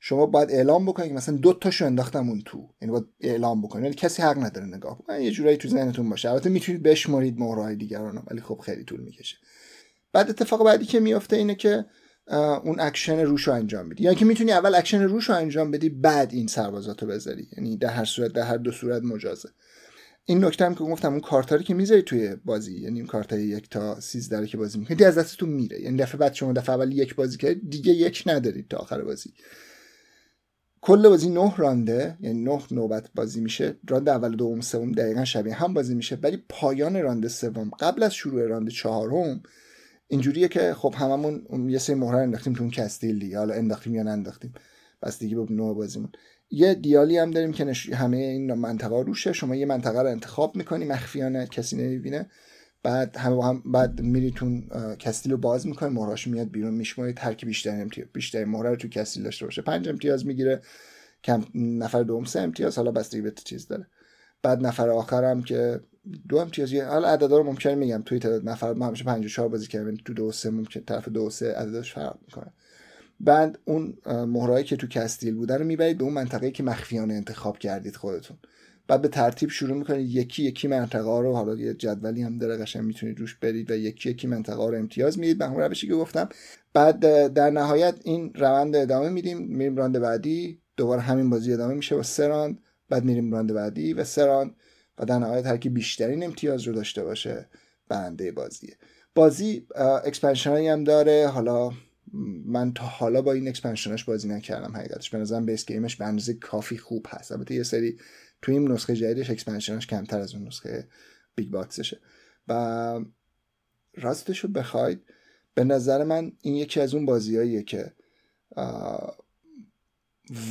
شما 0.00 0.26
باید 0.26 0.50
اعلام 0.50 0.86
بکنید 0.86 1.08
که 1.08 1.14
مثلا 1.14 1.36
دو 1.36 1.52
تاشو 1.52 1.86
انداختم 1.86 2.28
اون 2.28 2.42
تو. 2.44 2.68
یعنی 2.82 2.92
باید 2.92 3.04
اعلام 3.20 3.62
بکنید 3.62 3.84
ولی 3.84 3.94
کسی 3.94 4.22
حق 4.22 4.38
نداره 4.38 4.66
نگاه 4.66 4.98
بکنه. 4.98 5.24
یه 5.24 5.30
جورایی 5.30 5.56
تو 5.56 5.68
ذهنتون 5.68 6.08
باشه. 6.08 6.30
البته 6.30 6.50
می‌تونید 6.50 6.82
بشمارید 6.82 7.38
مهرهای 7.38 7.76
دیگران 7.76 8.22
ولی 8.30 8.40
خب 8.40 8.60
خیلی 8.64 8.84
طول 8.84 9.00
می‌کشه. 9.00 9.36
بعد 10.12 10.30
اتفاق 10.30 10.64
بعدی 10.64 10.84
که 10.84 11.00
میافته 11.00 11.36
اینه 11.36 11.54
که 11.54 11.84
اون 12.32 12.80
اکشن 12.80 13.20
روش 13.20 13.48
رو 13.48 13.54
انجام 13.54 13.88
بدی. 13.88 14.04
یعنی 14.04 14.16
که 14.16 14.24
می‌تونی 14.24 14.52
اول 14.52 14.74
اکشن 14.74 15.02
روش 15.02 15.28
رو 15.28 15.34
انجام 15.34 15.70
بدی 15.70 15.88
بعد 15.88 16.32
این 16.32 16.46
سربازات 16.46 17.02
رو 17.02 17.08
بذاری. 17.08 17.48
یعنی 17.56 17.76
در 17.76 17.88
هر 17.88 18.04
صورت 18.04 18.32
در 18.32 18.42
هر 18.42 18.56
دو 18.56 18.72
صورت 18.72 19.02
مجازه. 19.02 19.48
این 20.24 20.44
نکته 20.44 20.64
هم 20.64 20.74
که 20.74 20.84
گفتم 20.84 21.12
اون 21.12 21.20
کارتایی 21.20 21.64
که 21.64 21.74
می‌ذاری 21.74 22.02
توی 22.02 22.36
بازی 22.44 22.80
یعنی 22.80 22.98
این 22.98 23.06
کارت 23.06 23.32
یک 23.32 23.70
تا 23.70 24.00
13 24.00 24.46
که 24.46 24.56
بازی 24.56 24.78
می‌کنی 24.78 25.04
از 25.04 25.18
دستتون 25.18 25.48
میره. 25.48 25.80
یعنی 25.80 25.96
دفعه 25.96 26.18
بعد 26.18 26.34
شما 26.34 26.52
دفعه 26.52 26.74
اول 26.74 26.92
یک 26.92 27.14
بازی 27.14 27.36
کرد 27.38 27.70
دیگه 27.70 27.92
یک 27.92 28.22
ندارید 28.26 28.68
تا 28.68 28.76
آخر 28.76 29.02
بازی. 29.02 29.32
کل 30.80 31.08
بازی 31.08 31.30
نه 31.30 31.56
round 31.56 32.06
ه 32.06 32.16
یعنی 32.20 32.44
نه 32.44 32.62
نوبت 32.70 33.10
بازی 33.14 33.40
میشه. 33.40 33.76
round 33.88 34.08
اول 34.08 34.36
دوم 34.36 34.60
سوم 34.60 34.92
دقیقا 34.92 35.24
شبیه 35.24 35.54
هم 35.54 35.74
بازی 35.74 35.94
میشه. 35.94 36.18
ولی 36.22 36.42
پایان 36.48 37.02
round 37.02 37.28
سوم 37.28 37.70
قبل 37.80 38.02
از 38.02 38.14
شروع 38.14 38.46
round 38.46 38.68
چهارم 38.68 39.42
اینجوریه 40.12 40.48
که 40.48 40.74
خب 40.74 40.94
هممون 40.96 41.68
یه 41.70 41.78
سری 41.78 41.96
مهره 41.96 42.18
انداختیم 42.18 42.52
تو 42.52 42.62
اون 42.62 42.70
کستیل 42.70 43.18
دیگه. 43.18 43.38
حالا 43.38 43.54
انداختیم 43.54 43.94
یا 43.94 44.02
ننداختیم. 44.02 44.52
بس 45.02 45.18
دیگه 45.18 45.36
به 45.36 45.54
نوع 45.54 45.74
بازیمون. 45.74 46.12
یه 46.50 46.74
دیالی 46.74 47.18
هم 47.18 47.30
داریم 47.30 47.52
که 47.52 47.72
همه 47.94 48.16
این 48.16 48.54
منطقه 48.54 49.02
روشه. 49.02 49.32
شما 49.32 49.56
یه 49.56 49.66
منطقه 49.66 50.02
رو 50.02 50.08
انتخاب 50.08 50.56
می‌کنی 50.56 50.84
مخفیانه 50.84 51.46
کسی 51.46 51.76
نمی‌بینه. 51.76 52.30
بعد 52.82 53.16
هم, 53.16 53.32
هم 53.32 53.62
بعد 53.72 54.00
میریتون 54.00 54.68
کستیل 54.98 55.32
رو 55.32 55.38
باز 55.38 55.66
می‌کنی 55.66 55.88
مهرهاش 55.88 56.26
میاد 56.26 56.50
بیرون 56.50 56.74
میشمارید 56.74 57.18
هر 57.18 57.34
کی 57.34 57.46
بیشتر 57.46 57.80
امتیاز 57.80 58.08
بیشتر 58.12 58.44
مهره 58.44 58.70
رو 58.70 58.76
تو 58.76 58.88
کستیل 58.88 59.22
داشته 59.22 59.44
باشه. 59.44 59.62
پنج 59.62 59.88
امتیاز 59.88 60.26
می‌گیره. 60.26 60.60
کم 61.24 61.44
نفر 61.54 62.02
دوم 62.02 62.24
سه 62.24 62.40
امتیاز. 62.40 62.76
حالا 62.76 62.92
بستگی 62.92 63.20
به 63.20 63.32
چیز 63.44 63.66
داره. 63.66 63.86
بعد 64.42 64.66
نفر 64.66 64.88
آخرم 64.88 65.42
که 65.42 65.80
دو 66.28 66.36
امتیاز 66.36 66.74
حالا 66.74 67.08
عددا 67.08 67.38
رو 67.38 67.44
ممکنه 67.44 67.74
میگم 67.74 68.02
توی 68.06 68.18
تعداد 68.18 68.48
نفر 68.48 68.72
ما 68.72 68.86
همیشه 68.86 69.04
54 69.04 69.48
بازی 69.48 69.66
کردیم 69.66 69.98
تو 70.04 70.14
دو 70.14 70.32
سه 70.32 70.50
ممکن 70.50 70.80
طرف 70.80 71.08
دو 71.08 71.30
سه 71.30 71.52
عددش 71.52 71.92
فرق 71.92 72.18
می‌کنه. 72.26 72.52
بعد 73.20 73.58
اون 73.64 73.94
مهرایی 74.06 74.64
که 74.64 74.76
تو 74.76 74.86
کستیل 74.86 75.34
بودن 75.34 75.58
رو 75.58 75.64
می‌برید 75.64 75.98
به 75.98 76.04
اون 76.04 76.12
منطقه 76.12 76.50
که 76.50 76.62
مخفیانه 76.62 77.14
انتخاب 77.14 77.58
کردید 77.58 77.96
خودتون. 77.96 78.36
بعد 78.88 79.02
به 79.02 79.08
ترتیب 79.08 79.50
شروع 79.50 79.78
می‌کنید 79.78 80.10
یکی 80.10 80.42
یکی 80.42 80.68
منطقه 80.68 81.02
ها 81.02 81.20
رو 81.20 81.32
حالا 81.32 81.54
یه 81.54 81.74
جدولی 81.74 82.22
هم 82.22 82.38
داره 82.38 82.56
قشنگ 82.56 82.84
می‌تونید 82.84 83.20
روش 83.20 83.34
برید 83.34 83.70
و 83.70 83.74
یکی 83.74 84.10
یکی 84.10 84.26
منطقه 84.26 84.56
ها 84.56 84.68
رو 84.68 84.78
امتیاز 84.78 85.18
می‌دید. 85.18 85.38
به 85.38 85.46
همون 85.46 85.60
روشی 85.60 85.86
که 85.86 85.94
گفتم. 85.94 86.28
بعد 86.72 87.00
در 87.32 87.50
نهایت 87.50 87.94
این 88.04 88.34
روند 88.34 88.76
ادامه 88.76 89.08
میدیم. 89.08 89.38
میریم 89.38 89.76
راند 89.76 89.98
بعدی. 89.98 90.60
دوباره 90.76 91.00
همین 91.00 91.30
بازی 91.30 91.52
ادامه 91.52 91.74
میشه 91.74 91.96
با 91.96 92.02
سه 92.02 92.26
راند. 92.26 92.60
بعد 92.88 93.04
میریم 93.04 93.32
round 93.32 93.52
بعدی 93.52 93.92
و 93.92 94.04
سه 94.04 94.26
round. 94.26 94.54
و 94.98 95.04
در 95.04 95.18
نهایت 95.18 95.46
هر 95.46 95.56
کی 95.56 95.68
بیشترین 95.68 96.24
امتیاز 96.24 96.62
رو 96.62 96.72
داشته 96.72 97.04
باشه 97.04 97.48
برنده 97.88 98.32
بازیه. 98.32 98.76
بازی 99.14 99.66
expansion 100.04 100.56
هم 100.56 100.84
داره. 100.84 101.28
حالا 101.28 101.70
من 102.44 102.72
تا 102.72 102.84
حالا 102.84 103.22
با 103.22 103.32
این 103.32 103.48
expansion 103.48 103.94
ش 103.94 104.04
بازی 104.04 104.28
نکردم 104.28 104.76
حقیقتش. 104.76 105.10
به 105.10 105.18
نظرم 105.18 105.46
base 105.46 105.66
game 105.66 105.86
ش 105.86 105.96
به 105.96 106.04
اندازه 106.04 106.34
کافی 106.34 106.78
خوب 106.78 107.06
هست. 107.08 107.32
البته 107.32 107.54
یه 107.54 107.62
سری 107.62 107.98
تو 108.42 108.52
این 108.52 108.72
نسخه 108.72 108.96
جدیدش 108.96 109.30
expansion 109.30 109.76
ش 109.76 109.86
کمتر 109.86 110.20
از 110.20 110.34
اون 110.34 110.46
نسخه 110.46 110.88
big 111.34 111.50
box 111.50 111.75
شه 111.75 112.00
و 112.48 113.00
راستشو 113.94 114.48
بخواید 114.48 115.02
به 115.54 115.64
نظر 115.64 116.04
من 116.04 116.32
این 116.40 116.54
یکی 116.54 116.80
از 116.80 116.94
اون 116.94 117.06
بازیاییه 117.06 117.62
که 117.62 117.92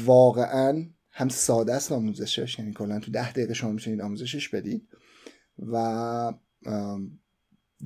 واقعا 0.05 0.85
هم 1.11 1.29
ساده 1.29 1.73
است 1.73 1.91
آموزشش 1.91 2.59
یعنی 2.59 2.73
کلا 2.73 2.99
تو 2.99 3.11
ده 3.11 3.31
دقیقه 3.31 3.53
شما 3.53 3.71
می‌تونید 3.71 4.01
آموزشش 4.01 4.49
بدید 4.49 4.87
و 5.59 6.33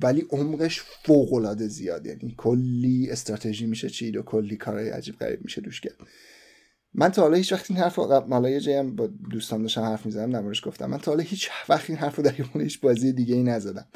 ولی 0.02 0.26
عمقش 0.30 0.80
فوق 0.80 1.32
العاده 1.32 1.68
زیاد 1.68 2.06
یعنی 2.06 2.34
کلی 2.38 3.10
استراتژی 3.10 3.66
میشه 3.66 3.90
چید 3.90 4.16
و 4.16 4.22
کلی 4.22 4.56
کارهای 4.56 4.88
عجیب 4.90 5.16
غریب 5.18 5.44
میشه 5.44 5.60
توش 5.60 5.80
کرد 5.80 5.96
من 6.94 7.08
تا 7.08 7.22
حالا 7.22 7.36
هیچ 7.36 7.52
وقت 7.52 7.70
این 7.70 7.80
حرف 7.80 7.98
حالا 7.98 8.50
یه 8.50 8.82
با 8.82 9.06
دوستان 9.06 9.62
داشتم 9.62 9.82
حرف 9.82 10.06
می‌زدم 10.06 10.30
در 10.30 10.60
گفتم. 10.64 10.86
من 10.86 10.98
تا 10.98 11.10
حالا 11.10 11.22
هیچ 11.22 11.50
وقت 11.68 11.90
این 11.90 11.98
حرف 11.98 12.16
رو 12.16 12.22
در 12.22 12.32
هیچ 12.54 12.80
بازی 12.80 13.12
دیگه 13.12 13.34
ای 13.34 13.42
نزدم. 13.42 13.86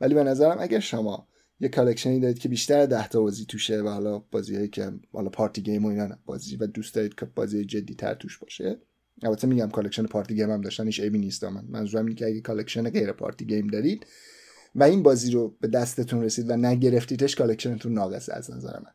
ولی 0.00 0.14
به 0.14 0.24
نظرم 0.24 0.56
اگر 0.60 0.80
شما 0.80 1.28
یه 1.60 1.68
collection 1.68 2.15
ی 2.15 2.20
دارید 2.20 2.38
که 2.38 2.48
بیشتر 2.48 2.86
ده 2.86 3.08
تا 3.08 3.20
بازی 3.20 3.44
توشه 3.44 3.80
و 3.80 3.88
حالا 3.88 4.18
بازی 4.18 4.56
هایی 4.56 4.68
که 4.68 4.92
حالا 5.12 5.28
party 5.28 5.62
game 5.62 5.84
و 5.84 5.88
اینا 5.88 6.18
بازی 6.26 6.56
و 6.56 6.66
دوست 6.66 6.94
دارید 6.94 7.14
که 7.14 7.26
بازی 7.26 7.64
جدی 7.64 7.94
تر 7.94 8.14
توش 8.14 8.38
باشه. 8.38 8.78
البته 9.22 9.46
میگم 9.46 9.68
collection 9.68 10.06
party 10.06 10.34
game 10.34 10.50
هم 10.50 10.60
داشتن 10.60 10.86
هیچ 10.86 11.00
عیبی 11.00 11.18
نیست 11.18 11.44
من 11.44 11.64
منظورم 11.68 12.06
اینه 12.06 12.18
که 12.18 12.26
اگه 12.26 12.40
collection 12.40 12.90
غیر 12.90 13.12
party 13.12 13.44
game 13.44 13.66
دارید 13.66 14.06
و 14.74 14.82
این 14.82 15.02
بازی 15.02 15.30
رو 15.30 15.56
به 15.60 15.68
دستتون 15.68 16.22
رسید 16.22 16.50
و 16.50 16.56
نگرفتیدش 16.56 17.36
collection 17.36 17.79
تون 17.79 17.92
ناقصه 17.92 18.34
از 18.34 18.50
نظر 18.50 18.78
من. 18.78 18.92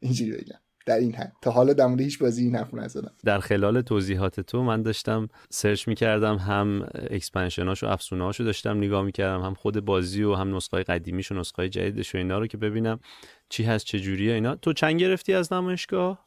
اینجوری 0.00 0.32
بگم. 0.32 0.58
در 0.86 0.98
این 0.98 1.14
حد. 1.14 1.32
تا 1.42 1.50
حالا 1.50 1.72
در 1.72 1.96
هیچ 1.98 2.18
بازی 2.18 2.44
این 2.44 2.56
حرف 2.56 2.74
نزدم. 2.74 3.12
در 3.24 3.38
خلال 3.38 3.80
توضیحات 3.80 4.40
تو 4.40 4.62
من 4.62 4.82
داشتم 4.82 5.28
search 5.50 5.88
می‌کردم 5.88 6.36
هم 6.36 6.88
expansion 7.10 7.69
اش 7.69 7.82
و 7.82 7.86
افسونهاشو 7.86 8.44
داشتم 8.44 8.78
نگاه 8.78 9.04
می‌کردم 9.04 9.42
هم 9.42 9.54
خود 9.54 9.84
بازی 9.84 10.22
و 10.22 10.34
هم 10.34 10.56
نسخه 10.56 10.82
قدیمیش 10.82 11.32
و 11.32 11.34
نسخه 11.34 11.68
جدیدش 11.68 12.14
و 12.14 12.18
اینا 12.18 12.38
رو 12.38 12.46
که 12.46 12.56
ببینم 12.56 13.00
چی 13.48 13.64
هست 13.64 13.86
چه 13.86 14.00
جوریه 14.00 14.34
اینا. 14.34 14.56
تو 14.56 14.72
چند 14.72 15.00
گرفتی 15.00 15.32
از 15.32 15.52
نمایشگاه؟ 15.52 16.24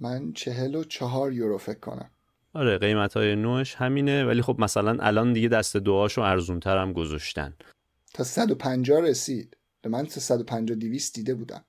من 0.00 0.32
چهل 0.32 0.74
و 0.74 0.84
چهار 0.84 1.32
یورو 1.32 1.58
فکر 1.58 1.78
کنم. 1.78 2.10
آره 2.54 2.78
قیمت 2.78 3.16
های 3.16 3.36
نوش 3.36 3.74
همینه 3.74 4.24
ولی 4.24 4.42
خب 4.42 4.56
مثلا 4.58 4.96
الان 5.00 5.32
دیگه 5.32 5.48
دست 5.48 5.76
دوهاشو 5.76 6.20
ارزونتر 6.20 6.78
هم 6.78 6.92
گذاشتن. 6.92 7.54
تا 8.14 8.24
150 8.24 9.00
رسید. 9.02 9.56
من 9.88 10.06
تا 10.06 10.20
150 10.20 10.76
200 10.76 11.14
دیده 11.14 11.34
بودم 11.34 11.64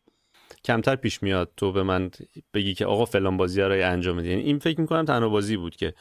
کمتر 0.66 0.96
پیش 0.96 1.24
میاد 1.24 1.52
تو 1.58 1.72
به 1.72 1.84
من 1.84 2.12
بگی 2.54 2.74
که 2.74 2.86
آقا 2.86 3.06
فلان 3.06 3.38
بازی 3.38 3.62
رو 3.62 3.72
انجام 3.92 4.18
بدی. 4.18 4.30
یعنی 4.30 4.42
این 4.42 4.60
فکر 4.60 4.82
می‌کنم 4.82 5.06
تنها 5.06 5.30
بازی 5.30 5.58
بود 5.58 5.76
که 5.76 5.94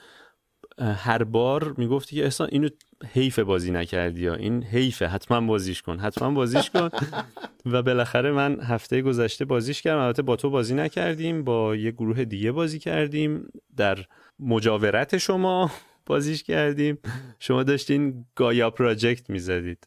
هر 0.79 1.25
بار 1.25 1.75
می‌گفتی 1.77 2.17
که 2.17 2.27
اصلا 2.27 2.47
اینو 2.47 2.69
حیف 3.13 3.39
بازی 3.39 3.71
نکردی 3.71 4.21
یا 4.21 4.35
این 4.35 4.63
حیفه 4.65 5.07
حتما 5.07 5.41
بازیش 5.41 5.83
کن 5.83 5.99
حتما 5.99 6.31
بازیش 6.31 6.71
کن. 6.71 6.89
و 7.67 7.83
بالاخره 7.83 8.33
من 8.33 8.61
هفته 8.61 9.03
گذشته 9.03 9.45
بازیش 9.45 9.83
کردم. 9.83 10.01
البته 10.01 10.23
با 10.23 10.37
تو 10.37 10.51
بازی 10.51 10.75
نکردیم 10.75 11.45
با 11.45 11.77
یه 11.77 11.91
گروه 11.91 12.25
دیگه 12.25 12.53
بازی 12.53 12.79
کردیم. 12.79 13.49
در 13.77 13.99
مجاورت 14.39 15.19
شما 15.19 15.71
بازیش 16.07 16.43
کردیم. 16.43 16.99
شما 17.41 17.63
داشتین 17.63 18.25
گایا 18.35 18.71
پراجکت 18.71 19.31
می‌زدید. 19.31 19.87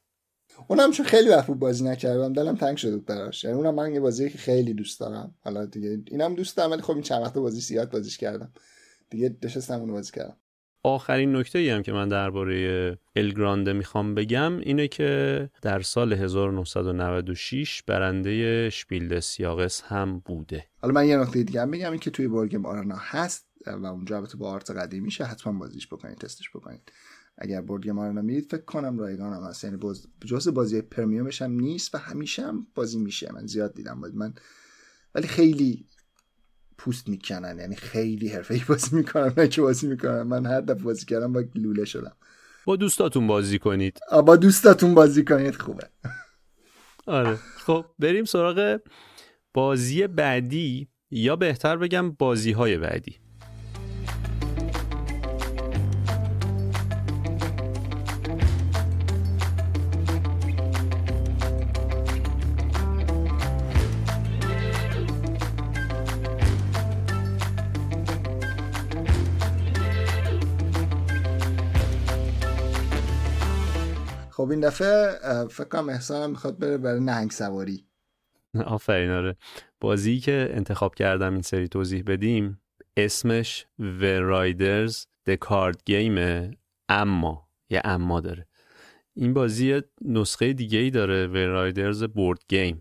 اونم 0.68 0.92
چون 0.92 1.06
خیلی 1.06 1.30
وقت 1.30 1.52
بازی 1.52 1.84
نکردم 1.84 2.34
دلم 2.34 2.56
تنگ 2.56 2.78
شده 2.78 2.96
بود 2.96 3.06
براش. 3.06 3.44
یعنی 3.44 3.58
اونم 3.58 3.76
من 3.76 3.94
یه 3.94 4.00
بازی 4.00 4.30
که 4.30 4.38
خیلی 4.38 4.74
دوست 4.74 5.00
دارم. 5.00 5.36
حالا 5.44 5.66
دیگه 5.66 6.04
اینم 6.08 6.36
دوست 6.36 6.58
دارم 6.58 6.72
ولی 6.72 6.82
خب 6.82 6.94
این 6.94 7.02
چند 7.02 7.22
وقت 7.22 7.34
بازی 7.34 7.62
زیاد 7.62 7.92
بازیش 7.92 8.18
کردم. 8.18 8.52
دیگه 9.10 9.38
نشستم 9.44 9.80
اون 9.80 9.92
بازی 9.92 10.12
کردم. 10.12 10.38
آخرین 10.84 11.36
نکته 11.36 11.60
ای 11.60 11.70
هم 11.70 11.84
که 11.84 11.92
من 11.92 12.08
درباره 12.10 12.98
الگرانده 13.16 13.74
می‌خوام 13.74 14.16
بگم 14.16 14.60
اینه 14.60 14.88
که 14.88 15.50
در 15.62 15.82
سال 15.82 16.14
1996 16.14 17.84
برنده 17.84 18.70
شپیلد 18.70 19.20
سیاقس 19.20 19.82
هم 19.82 20.20
بوده. 20.20 20.66
حالا 20.82 20.94
من 20.94 21.08
یه 21.08 21.18
نکته 21.18 21.44
دیگه 21.44 21.62
هم 21.62 21.72
بگم 21.72 21.92
این 21.92 22.00
که 22.00 22.12
توی 22.12 22.28
Board 22.28 22.49
Game 22.49 22.66
Arena 22.66 22.96
هست 23.00 23.48
و 23.68 23.86
اونجا 23.86 24.18
البته 24.18 24.38
با 24.38 24.52
art 24.52 24.72
قدیمی 24.72 25.06
میشه 25.06 25.24
حتما 25.24 25.60
بازیش 25.60 25.88
بکنید 25.88 26.18
تستش 26.18 26.50
بکنید. 26.50 26.92
اگر 27.38 27.62
Board 27.62 27.84
Game 27.84 28.00
Arena 28.00 28.22
میرید 28.22 28.52
فکر 28.52 28.66
کنم 28.66 29.00
رایگان 29.00 29.34
هم 29.34 29.44
هست. 29.44 29.64
یعنی 29.64 29.78
باز 29.78 30.08
جزء 30.26 30.52
بازی 30.52 30.82
premium 30.82 31.29
ش 31.29 31.42
هم 31.42 31.52
نیست 31.52 31.96
و 31.96 31.98
همیشه 31.98 32.42
هم 32.42 32.68
بازی 32.76 33.00
میشه. 33.00 33.32
من 33.34 33.48
زیاد 33.48 33.74
دیدم. 33.74 34.02
باید 34.02 34.16
من 34.16 34.34
ولی 35.16 35.28
خیلی 35.28 35.88
پوست 36.78 37.10
می‌کنن. 37.10 37.58
یعنی 37.60 37.76
خیلی 37.76 38.28
حرفه‌ای 38.28 38.64
بازی 38.68 38.96
می‌کنن. 38.96 39.34
نه 39.38 39.48
که 39.48 39.62
بازی 39.62 39.88
می‌کنن 39.88 40.22
من 40.22 40.46
هر 40.46 40.62
دفعه 40.62 40.84
بازی 40.84 41.06
کردم 41.06 41.34
لوله 41.34 41.86
شدم. 41.86 42.16
با 42.66 42.76
دوستاتون 42.76 43.28
بازی 43.28 43.60
کنید. 43.60 44.00
با 44.26 44.36
دوستاتون 44.36 44.94
بازی 44.94 45.24
کنید. 45.24 45.56
خوبه. 45.56 45.90
آره. 47.08 47.36
خب 47.36 47.86
بریم 48.00 48.26
سراغ 48.26 48.80
بازی 49.54 50.08
بعدی. 50.08 50.88
یا 51.12 51.36
بهتر 51.36 51.78
بگم 51.78 52.12
بازی 52.12 52.52
های 52.52 52.78
بعدی. 52.78 53.23
خب 74.36 74.50
این 74.50 74.60
دفعه 74.60 75.20
فکر 75.48 75.68
کنم 75.68 75.90
احسان 75.90 76.30
می‌خواد 76.30 76.60
بره 76.60 76.78
برای 76.78 77.00
نهنگ 77.00 77.32
سواری. 77.32 77.88
آفرین 78.66 79.10
آره. 79.10 79.36
بازی 79.80 80.20
که 80.20 80.50
انتخاب 80.52 80.96
کردم 80.96 81.34
این 81.34 81.42
سری 81.42 81.68
توضیح 81.68 82.04
بدیم 82.08 82.62
اسمش 82.98 83.66
Riders 83.80 84.94
The 85.30 85.38
Card 85.46 85.76
Game 85.90 86.56
اما 86.90 87.50
یه 87.70 87.82
اما 87.84 88.22
داره. 88.22 88.48
این 89.14 89.34
بازی 89.34 89.82
نسخه 90.02 90.54
دیگه 90.54 90.80
ای 90.80 90.90
داره 90.90 91.28
The 91.28 91.74
Riders 91.74 92.08
Board 92.08 92.40
Game 92.54 92.78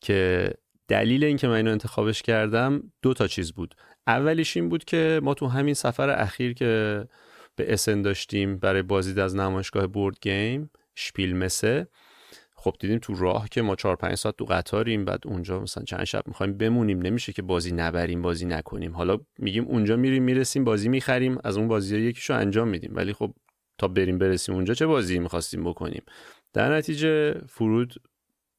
که 0.00 0.50
دلیل 0.88 1.24
اینکه 1.24 1.48
من 1.48 1.54
اینو 1.54 1.70
انتخابش 1.70 2.22
کردم 2.22 2.92
دو 3.02 3.14
تا 3.14 3.26
چیز 3.26 3.52
بود. 3.52 3.74
اولیش 4.06 4.56
این 4.56 4.68
بود 4.68 4.84
که 4.84 5.20
ما 5.22 5.34
تو 5.34 5.46
همین 5.46 5.74
سفر 5.74 6.10
اخیر 6.10 6.54
که 6.54 7.04
به 7.56 7.72
اسن 7.72 8.02
داشتیم 8.02 8.56
برای 8.56 8.82
بازدید 8.82 9.18
از 9.18 9.36
نمایشگاه 9.36 9.86
بورد 9.86 10.16
گیم 10.20 10.70
شپیل 10.94 11.36
مسه 11.36 11.88
خب 12.54 12.74
دیدیم 12.80 12.98
تو 12.98 13.14
راه 13.14 13.48
که 13.48 13.62
ما 13.62 13.76
4 13.76 13.96
5 13.96 14.14
ساعت 14.14 14.36
تو 14.36 14.44
قطاریم 14.44 15.04
بعد 15.04 15.20
اونجا 15.26 15.60
مثلا 15.60 15.84
چند 15.84 16.04
شب 16.04 16.22
می‌خوایم 16.26 16.58
بمونیم. 16.58 17.02
نمیشه 17.02 17.32
که 17.32 17.42
بازی 17.42 17.72
نبریم 17.72 18.22
بازی 18.22 18.46
نکنیم. 18.46 18.92
حالا 18.92 19.18
میگیم 19.38 19.64
اونجا 19.64 19.96
میریم 19.96 20.22
می‌رسیم 20.22 20.64
بازی 20.64 20.88
می‌خریم 20.88 21.38
از 21.44 21.56
اون 21.56 21.68
بازی 21.68 22.00
یکیشو 22.00 22.34
انجام 22.34 22.68
میدیم. 22.68 22.90
ولی 22.94 23.12
خب 23.12 23.34
تا 23.78 23.88
بریم 23.88 24.18
برسیم 24.18 24.54
اونجا 24.54 24.74
چه 24.74 24.86
بازی 24.86 25.18
می‌خواستیم 25.18 25.64
بکنیم؟ 25.64 26.02
در 26.52 26.74
نتیجه 26.74 27.34
فرود 27.48 27.94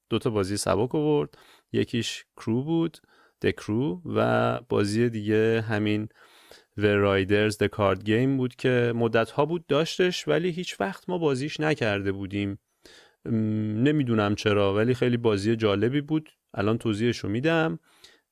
دوتا 0.10 0.30
بازی 0.30 0.58
سبک 0.58 0.96
آورد. 0.96 1.38
یکیش 1.72 2.25
کرو 2.38 2.63
بود 2.63 2.98
دکرو 3.42 4.01
و 4.16 4.60
بازی 4.70 5.10
دیگه 5.10 5.62
همین 5.62 6.10
The 6.80 6.96
Riders 7.06 7.56
The 7.56 7.70
Card 7.77 8.04
Game 8.06 8.38
بود 8.38 8.56
که 8.56 8.94
مدت 8.96 9.32
ها 9.32 9.46
بود 9.46 9.68
داشتش 9.68 10.27
ولی 10.27 10.50
هیچ 10.50 10.82
وقت 10.82 11.10
ما 11.10 11.18
بازیش 11.18 11.60
نکرده 11.60 12.12
بودیم. 12.12 12.60
نمی‌دونم 13.25 14.36
چرا 14.36 14.75
ولی 14.75 14.94
خیلی 14.94 15.18
بازی 15.18 15.56
جالبی 15.56 16.01
بود. 16.01 16.30
الان 16.54 16.77
توضیحش 16.77 17.18
رو 17.18 17.30
میدم. 17.30 17.80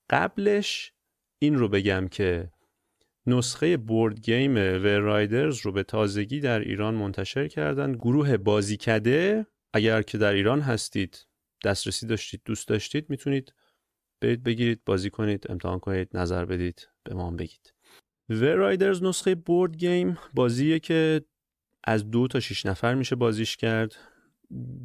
قبلش 0.10 0.94
این 1.40 1.56
رو 1.56 1.68
بگم 1.68 2.08
که 2.08 2.52
نسخه 3.28 3.78
بورد 3.78 4.20
گیم 4.20 4.56
و 4.56 4.60
رایدرز 4.86 5.60
رو 5.66 5.72
به 5.72 5.84
تازگی 5.84 6.40
در 6.40 6.60
ایران 6.60 6.96
منتشر 6.96 7.48
کردن. 7.48 7.94
گروه 7.94 8.38
بازیکده 8.38 9.46
اگر 9.74 10.02
که 10.02 10.18
در 10.18 10.34
ایران 10.34 10.62
هستید 10.62 11.28
دسترسی 11.66 12.08
داشتید 12.08 12.42
دوست 12.46 12.68
داشتید 12.68 13.10
می‌تونید 13.10 13.54
برید 14.22 14.44
بگیرید 14.44 14.82
بازی 14.86 15.10
کنید 15.10 15.46
امتحان 15.50 15.80
کنید 15.80 16.18
نظر 16.18 16.46
بدید 16.46 16.90
به 17.04 17.16
ما 17.16 17.32
بگید. 17.32 17.75
Whale 18.30 18.46
Riders 18.46 19.04
نسخه 19.04 19.36
board 19.36 19.78
game 19.78 20.18
بازیه 20.34 20.80
که 20.80 21.22
از 21.84 22.12
دو 22.12 22.28
تا 22.28 22.40
شیش 22.40 22.66
نفر 22.66 22.94
میشه 22.94 23.16
بازیش 23.16 23.58
کرد. 23.58 23.96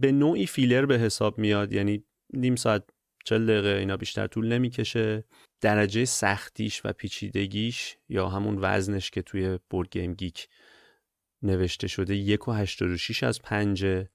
به 0.01 0.13
نوعی 0.13 0.47
فیلر 0.47 0.87
به 0.87 0.99
حساب 0.99 1.39
میاد 1.39 1.73
یعنی 1.73 2.05
نیم 2.33 2.57
ساعت 2.57 2.85
چل 3.25 3.47
دقیقه 3.47 3.69
اینا 3.69 3.97
بیشتر 3.97 4.27
طول 4.27 4.53
نمی‌کشه. 4.53 5.25
درجه 5.61 6.05
سختیش 6.05 6.81
و 6.85 6.93
پیچیدگیش 6.93 7.97
یا 8.09 8.29
همون 8.29 8.59
وزنش 8.61 9.11
که 9.11 9.23
توی 9.23 9.59
BoardGameGeek 9.71 10.49
نوشته 11.43 11.89
شده 11.89 12.17
یک 12.17 12.49
و 12.49 12.53
هشتاد 12.53 12.89
از 13.23 13.43
پنجه. 13.43 14.09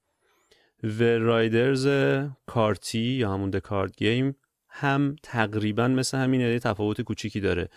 و 0.82 1.02
Whale 1.02 1.41
Riders 1.41 1.88
کارتی 2.46 2.98
یا 2.98 3.32
همون 3.32 3.50
the 3.50 3.70
card 3.70 3.96
game 3.96 4.36
هم 4.68 5.16
تقریبا 5.22 5.88
مثل 5.88 6.18
همین 6.18 6.40
یه 6.40 6.58
تفاوت 6.58 7.00
کوچیکی 7.00 7.40
داره. 7.40 7.68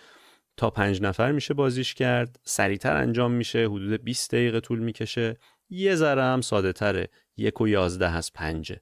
تا 0.59 0.69
پنج 0.69 1.01
نفر 1.01 1.31
میشه 1.31 1.53
بازیش 1.53 1.93
کرد. 1.93 2.39
سریعتر 2.43 2.95
انجام 2.95 3.31
میشه. 3.31 3.65
حدود 3.65 4.03
20 4.03 4.31
دقیقه 4.31 4.59
طول 4.59 4.79
می‌کشه. 4.79 5.37
یه 5.69 5.95
ذره 5.95 6.23
هم 6.23 6.41
ساده 6.41 6.73
تره. 6.73 7.09
یک 7.37 7.61
و 7.61 7.67
یازده 7.67 8.09
از 8.09 8.33
پنجه. 8.33 8.81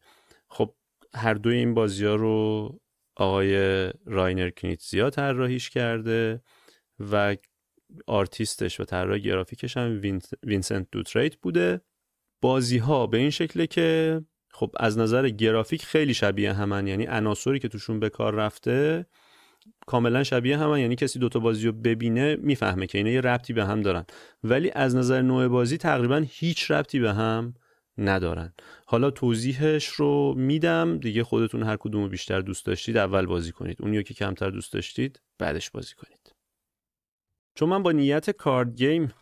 خب 0.49 0.73
هر 1.15 1.33
دوی 1.33 1.55
این 1.55 1.73
بازی 1.73 2.05
ها 2.05 2.15
رو 2.15 2.79
آقای 3.15 3.53
راینر 4.05 4.49
کنیتزیا 4.49 5.09
طراحیش 5.09 5.69
کرده 5.69 6.41
و 6.99 7.35
آرتیستش 8.07 8.79
و 8.79 8.83
طراح 8.83 9.17
گرافیکش 9.17 9.77
هم 9.77 10.01
Vincent 10.43 10.87
Dutrait 10.91 11.35
بوده. 11.35 11.81
بازی 12.41 12.77
ها 12.77 13.07
به 13.07 13.17
این 13.17 13.29
شکله 13.29 13.67
که 13.67 14.21
خب 14.51 14.71
از 14.79 14.97
نظر 14.97 15.29
گرافیک 15.29 15.85
خیلی 15.85 16.13
شبیه 16.13 16.53
همن. 16.53 16.87
یعنی 16.87 17.05
عناصری 17.05 17.59
که 17.59 17.67
توشون 17.67 17.99
به 17.99 18.09
کار 18.09 18.35
رفته 18.35 19.05
کاملا 19.87 20.23
شبیه 20.23 20.57
همن 20.57 20.79
یعنی 20.79 20.95
کسی 20.95 21.19
دوتا 21.19 21.39
بازی 21.39 21.65
رو 21.65 21.71
ببینه 21.71 22.35
می‌فهمه 22.35 22.87
که 22.87 22.97
اینا 22.97 23.09
یه 23.09 23.21
ربطی 23.21 23.53
به 23.53 23.65
هم 23.65 23.81
دارن. 23.81 24.05
ولی 24.43 24.71
از 24.71 24.95
نظر 24.95 25.21
نوع 25.21 25.47
بازی 25.47 25.77
تقریبا 25.77 26.25
هیچ 26.29 26.71
ربطی 26.71 26.99
به 26.99 27.13
هم 27.13 27.53
ندارن. 27.97 28.53
حالا 28.85 29.11
توضیحش 29.11 29.87
رو 29.87 30.33
میدم. 30.37 30.97
دیگه 30.97 31.23
خودتون 31.23 31.63
هر 31.63 31.77
کدوم 31.77 32.09
بیشتر 32.09 32.41
دوست 32.41 32.65
داشتید 32.65 32.97
اول 32.97 33.25
بازی 33.25 33.51
کنید. 33.51 33.77
اونیو 33.81 34.01
که 34.01 34.13
کمتر 34.13 34.49
دوست 34.49 34.73
داشتید 34.73 35.21
بعدش 35.39 35.71
بازی 35.71 35.95
کنید. 35.95 36.35
چون 37.55 37.69
من 37.69 37.83
با 37.83 37.91
نیت 37.91 38.29
card 38.29 38.75
game 38.75 39.13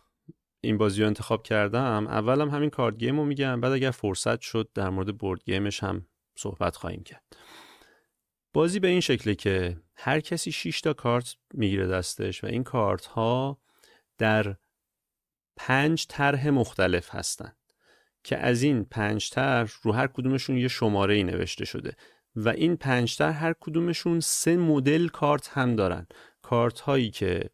این 0.60 0.78
بازی 0.78 1.00
رو 1.00 1.06
انتخاب 1.06 1.42
کردم 1.42 2.06
اولم 2.06 2.50
همین 2.50 2.70
card 2.70 2.98
game 2.98 3.18
رو 3.18 3.24
میگم 3.24 3.60
بعد 3.60 3.72
اگر 3.72 3.90
فرصت 3.90 4.40
شد 4.40 4.68
در 4.74 4.90
مورد 4.90 5.18
board 5.18 5.44
game 5.44 5.69
ش 5.69 5.82
هم 5.82 6.06
صحبت 6.38 6.76
خواهیم 6.76 7.02
کرد. 7.02 7.22
بازی 8.56 8.80
به 8.80 8.88
این 8.88 9.00
شکله 9.00 9.34
که 9.34 9.76
هر 9.96 10.20
کسی 10.20 10.52
6 10.52 10.80
تا 10.80 10.92
کارت 10.92 11.36
می‌گیره 11.54 11.86
دستش 11.86 12.44
و 12.44 12.46
این 12.46 12.64
کارت 12.64 13.06
ها 13.06 13.58
در 14.18 14.56
پنج 15.56 16.06
طرح 16.08 16.48
مختلف 16.48 17.14
هستن 17.14 17.52
که 18.24 18.38
از 18.38 18.62
این 18.62 18.84
پنج 18.84 19.30
طرح 19.30 19.70
رو 19.82 19.92
هر 19.92 20.06
کدومشون 20.06 20.56
یه 20.56 20.68
شماره 20.68 21.14
ای 21.14 21.24
نوشته 21.24 21.64
شده 21.64 21.96
و 22.36 22.48
این 22.48 22.76
پنج 22.76 23.16
طرح 23.16 23.44
هر 23.44 23.54
کدومشون 23.60 24.20
سه 24.20 24.56
مدل 24.56 25.08
کارت 25.08 25.48
هم 25.48 25.76
دارن. 25.76 26.06
کارت 26.42 26.80
هایی 26.80 27.10
که 27.10 27.50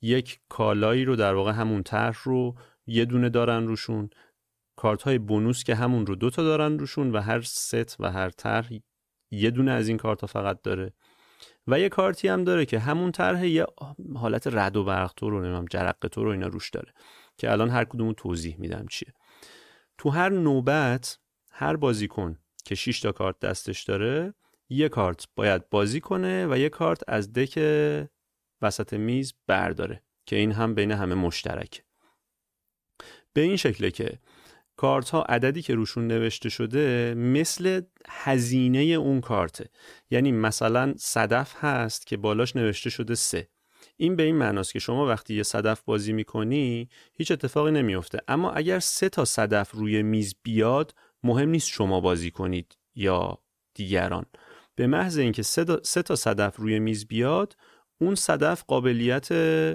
یک 0.00 0.40
کالایی 0.48 1.04
رو 1.04 1.16
در 1.16 1.34
واقع 1.34 1.52
همون 1.52 1.82
طرح 1.82 2.22
رو 2.22 2.54
یه 2.86 3.04
دونه 3.04 3.28
دارن 3.28 3.66
روشون. 3.66 4.10
کارت 4.76 5.02
های 5.02 5.18
بونوس 5.18 5.64
که 5.64 5.74
همون 5.74 6.06
رو 6.06 6.14
دوتا 6.14 6.42
دارن 6.42 6.78
روشون 6.78 7.10
و 7.12 7.20
هر 7.20 7.40
ست 7.40 8.00
و 8.00 8.10
هر 8.12 8.30
طرح 8.30 8.68
یه 9.30 9.50
دونه 9.50 9.70
از 9.70 9.88
این 9.88 9.96
کارت 9.96 10.26
فقط 10.26 10.62
داره. 10.62 10.92
و 11.66 11.80
یه 11.80 11.88
کارتی 11.88 12.28
هم 12.28 12.44
داره 12.44 12.66
که 12.66 12.78
همون 12.78 13.12
طرح 13.12 13.46
یه 13.46 13.66
حالت 14.14 14.46
رد 14.46 14.76
و 14.76 14.84
برق 14.84 15.12
تو 15.16 15.30
رو 15.30 15.40
نمیم 15.40 15.64
جرق 15.64 16.08
تو 16.12 16.24
رو 16.24 16.30
اینا 16.30 16.46
روش 16.46 16.70
داره 16.70 16.92
که 17.38 17.52
الان 17.52 17.70
هر 17.70 17.84
کدومو 17.84 18.12
توضیح 18.12 18.56
میدم 18.58 18.86
چیه. 18.90 19.12
تو 19.98 20.10
هر 20.10 20.28
نوبت 20.28 21.18
هر 21.50 21.76
بازیکن 21.76 22.38
که 22.64 22.74
6 22.74 23.00
تا 23.00 23.12
کارت 23.12 23.38
دستش 23.38 23.82
داره 23.82 24.34
یه 24.68 24.88
کارت 24.88 25.28
باید 25.36 25.70
بازی 25.70 26.00
کنه 26.00 26.46
و 26.46 26.58
یه 26.58 26.68
کارت 26.68 27.02
از 27.08 27.32
دک 27.32 27.58
وسط 28.62 28.92
میز 28.92 29.34
برداره 29.46 30.02
که 30.26 30.36
این 30.36 30.52
هم 30.52 30.74
بین 30.74 30.92
همه 30.92 31.14
مشترک 31.14 31.82
به 33.32 33.40
این 33.40 33.56
شکله 33.56 33.90
که 33.90 34.18
کارت 34.76 35.10
ها 35.10 35.22
عددی 35.22 35.62
که 35.62 35.74
روشون 35.74 36.06
نوشته 36.06 36.48
شده 36.48 37.14
مثل 37.14 37.80
هزینه 38.08 38.80
اون 38.80 39.20
کارته. 39.20 39.70
یعنی 40.10 40.32
مثلا 40.32 40.94
صدف 40.98 41.54
هست 41.64 42.06
که 42.06 42.16
بالاش 42.16 42.56
نوشته 42.56 42.90
شده 42.90 43.14
سه. 43.14 43.48
این 43.96 44.16
به 44.16 44.22
این 44.22 44.36
معناست 44.36 44.72
که 44.72 44.78
شما 44.78 45.06
وقتی 45.06 45.34
یه 45.34 45.42
صدف 45.42 45.82
بازی 45.82 46.12
می‌کنی 46.12 46.88
هیچ 47.12 47.30
اتفاقی 47.30 47.70
نمیفته 47.70 48.18
اما 48.28 48.50
اگر 48.50 48.78
سه 48.78 49.08
تا 49.08 49.24
صدف 49.24 49.70
روی 49.70 50.02
میز 50.02 50.34
بیاد 50.42 50.94
مهم 51.22 51.48
نیست 51.48 51.68
شما 51.68 52.00
بازی 52.00 52.30
کنید 52.30 52.76
یا 52.94 53.38
دیگران. 53.74 54.26
به 54.74 54.86
محض 54.86 55.18
اینکه 55.18 55.42
سه 55.82 56.02
تا 56.02 56.16
صدف 56.16 56.56
روی 56.56 56.78
میز 56.78 57.06
بیاد 57.06 57.56
اون 58.00 58.14
صدف 58.14 58.64
قابلیت 58.64 59.28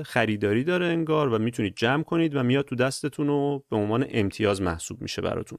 خریداری 0.04 0.64
داره 0.64 0.86
انگار 0.86 1.34
و 1.34 1.40
می‌تونید 1.40 1.76
جمع 1.76 2.04
کنید 2.04 2.36
و 2.36 2.44
میاد 2.44 2.66
تو 2.66 2.76
دستتون 2.76 3.30
و 3.30 3.60
به 3.70 3.76
عنوان 3.76 4.06
امتیاز 4.10 4.62
محسوب 4.62 5.02
میشه 5.02 5.22
براتون. 5.22 5.58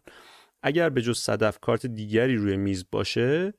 اگر 0.62 0.88
به 0.88 1.02
جز 1.02 1.18
صدف 1.18 1.58
کارت 1.58 1.86
دیگری 1.86 2.36
روی 2.36 2.56
میز 2.56 2.84
باشه 2.90 3.54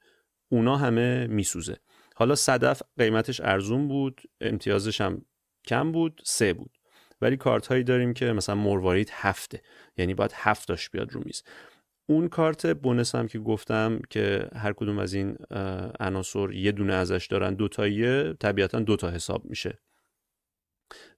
اونا 0.49 0.77
همه 0.77 1.27
میسوزه. 1.27 1.77
حالا 2.15 2.35
صدف 2.35 2.81
قیمتش 2.97 3.41
ارزون 3.41 3.87
بود 3.87 4.21
امتیازش 4.41 5.01
هم 5.01 5.25
کم 5.67 5.91
بود 5.91 6.21
سه 6.25 6.53
بود. 6.53 6.71
ولی 7.21 7.37
کارت 7.37 7.67
هایی 7.67 7.83
داریم 7.83 8.13
که 8.13 8.25
مثلا 8.25 8.55
مروارید 8.55 9.09
هفته. 9.13 9.61
یعنی 9.97 10.13
باید 10.13 10.31
هفتاش 10.35 10.89
بیاد 10.89 11.11
رو 11.11 11.21
میز. 11.25 11.43
اون 12.05 12.27
کارت 12.27 12.67
بونس 12.67 13.15
هم 13.15 13.27
که 13.27 13.39
گفتم 13.39 13.99
که 14.09 14.49
هر 14.55 14.73
کدوم 14.73 14.99
از 14.99 15.13
این 15.13 15.37
عناصر 15.99 16.51
یه 16.51 16.71
دونه 16.71 16.93
ازش 16.93 17.27
دارن 17.29 17.53
دوتاییه 17.53 18.33
طبیعتا 18.39 18.79
دوتا 18.79 19.11
حساب 19.11 19.45
میشه. 19.45 19.79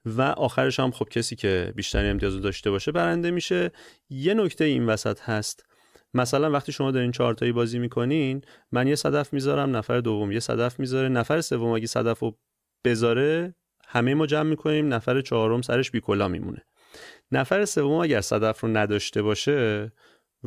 و 0.06 0.22
آخرش 0.22 0.80
هم 0.80 0.92
خب 0.92 1.10
کسی 1.10 1.36
که 1.36 1.74
بیشتر 1.76 2.10
امتیاز 2.10 2.42
داشته 2.42 2.72
باشه 2.72 2.92
برنده 2.92 3.32
میشه. 3.32 3.72
یه 4.10 4.34
نکته 4.34 4.66
این 4.66 4.86
وسط 4.86 5.22
هست. 5.22 5.66
مثلا 6.14 6.52
وقتی 6.52 6.72
شما 6.72 6.92
دارین 6.92 7.12
چهارتایی 7.12 7.52
بازی 7.52 7.80
می‌کنین 7.80 8.42
من 8.72 8.88
یه 8.88 8.96
صدف 8.96 9.34
می‌ذارم 9.34 9.76
نفر 9.76 10.00
دوم 10.00 10.32
یه 10.32 10.40
صدف 10.40 10.80
می‌ذاره. 10.80 11.10
نفر 11.10 11.42
سوم 11.42 11.72
اگه 11.72 11.88
صدف 11.88 12.20
رو 12.20 12.38
بذاره 12.86 13.56
همه 13.88 14.14
ما 14.14 14.26
جمع 14.26 14.50
می‌کنیم 14.50 14.94
نفر 14.94 15.22
چهارم 15.22 15.62
سرش 15.62 15.92
بیکلا 15.92 16.28
میمونه. 16.28 16.66
نفر 17.32 17.66
سوم 17.66 17.92
اگر 17.92 18.22
صدف 18.22 18.60
رو 18.60 18.70
نداشته 18.70 19.22
باشه 19.22 19.92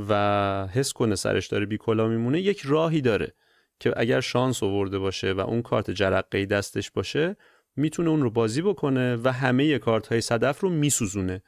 و 0.09 0.67
حس 0.73 0.93
کنه 0.93 1.15
سرش 1.15 1.47
داره 1.47 1.67
بیکلا 1.67 2.09
میمونه 2.09 2.41
یک 2.41 2.61
راهی 2.65 3.01
داره 3.01 3.35
که 3.81 3.93
اگر 3.97 4.21
شانس 4.21 4.63
آورده 4.63 4.99
باشه 4.99 5.33
و 5.33 5.41
اون 5.41 5.63
کارت 5.63 5.91
جرقه 5.91 6.47
دستش 6.47 6.91
باشه 6.91 7.37
می‌تونه 7.77 8.11
اون 8.11 8.23
رو 8.23 8.31
بازی 8.31 8.63
بکنه 8.63 9.17
و 9.17 9.33
همه 9.33 9.79
کارت 9.79 10.07
های 10.07 10.21
صدف 10.21 10.61
رو 10.61 10.71
میسوزونه. 10.71 11.43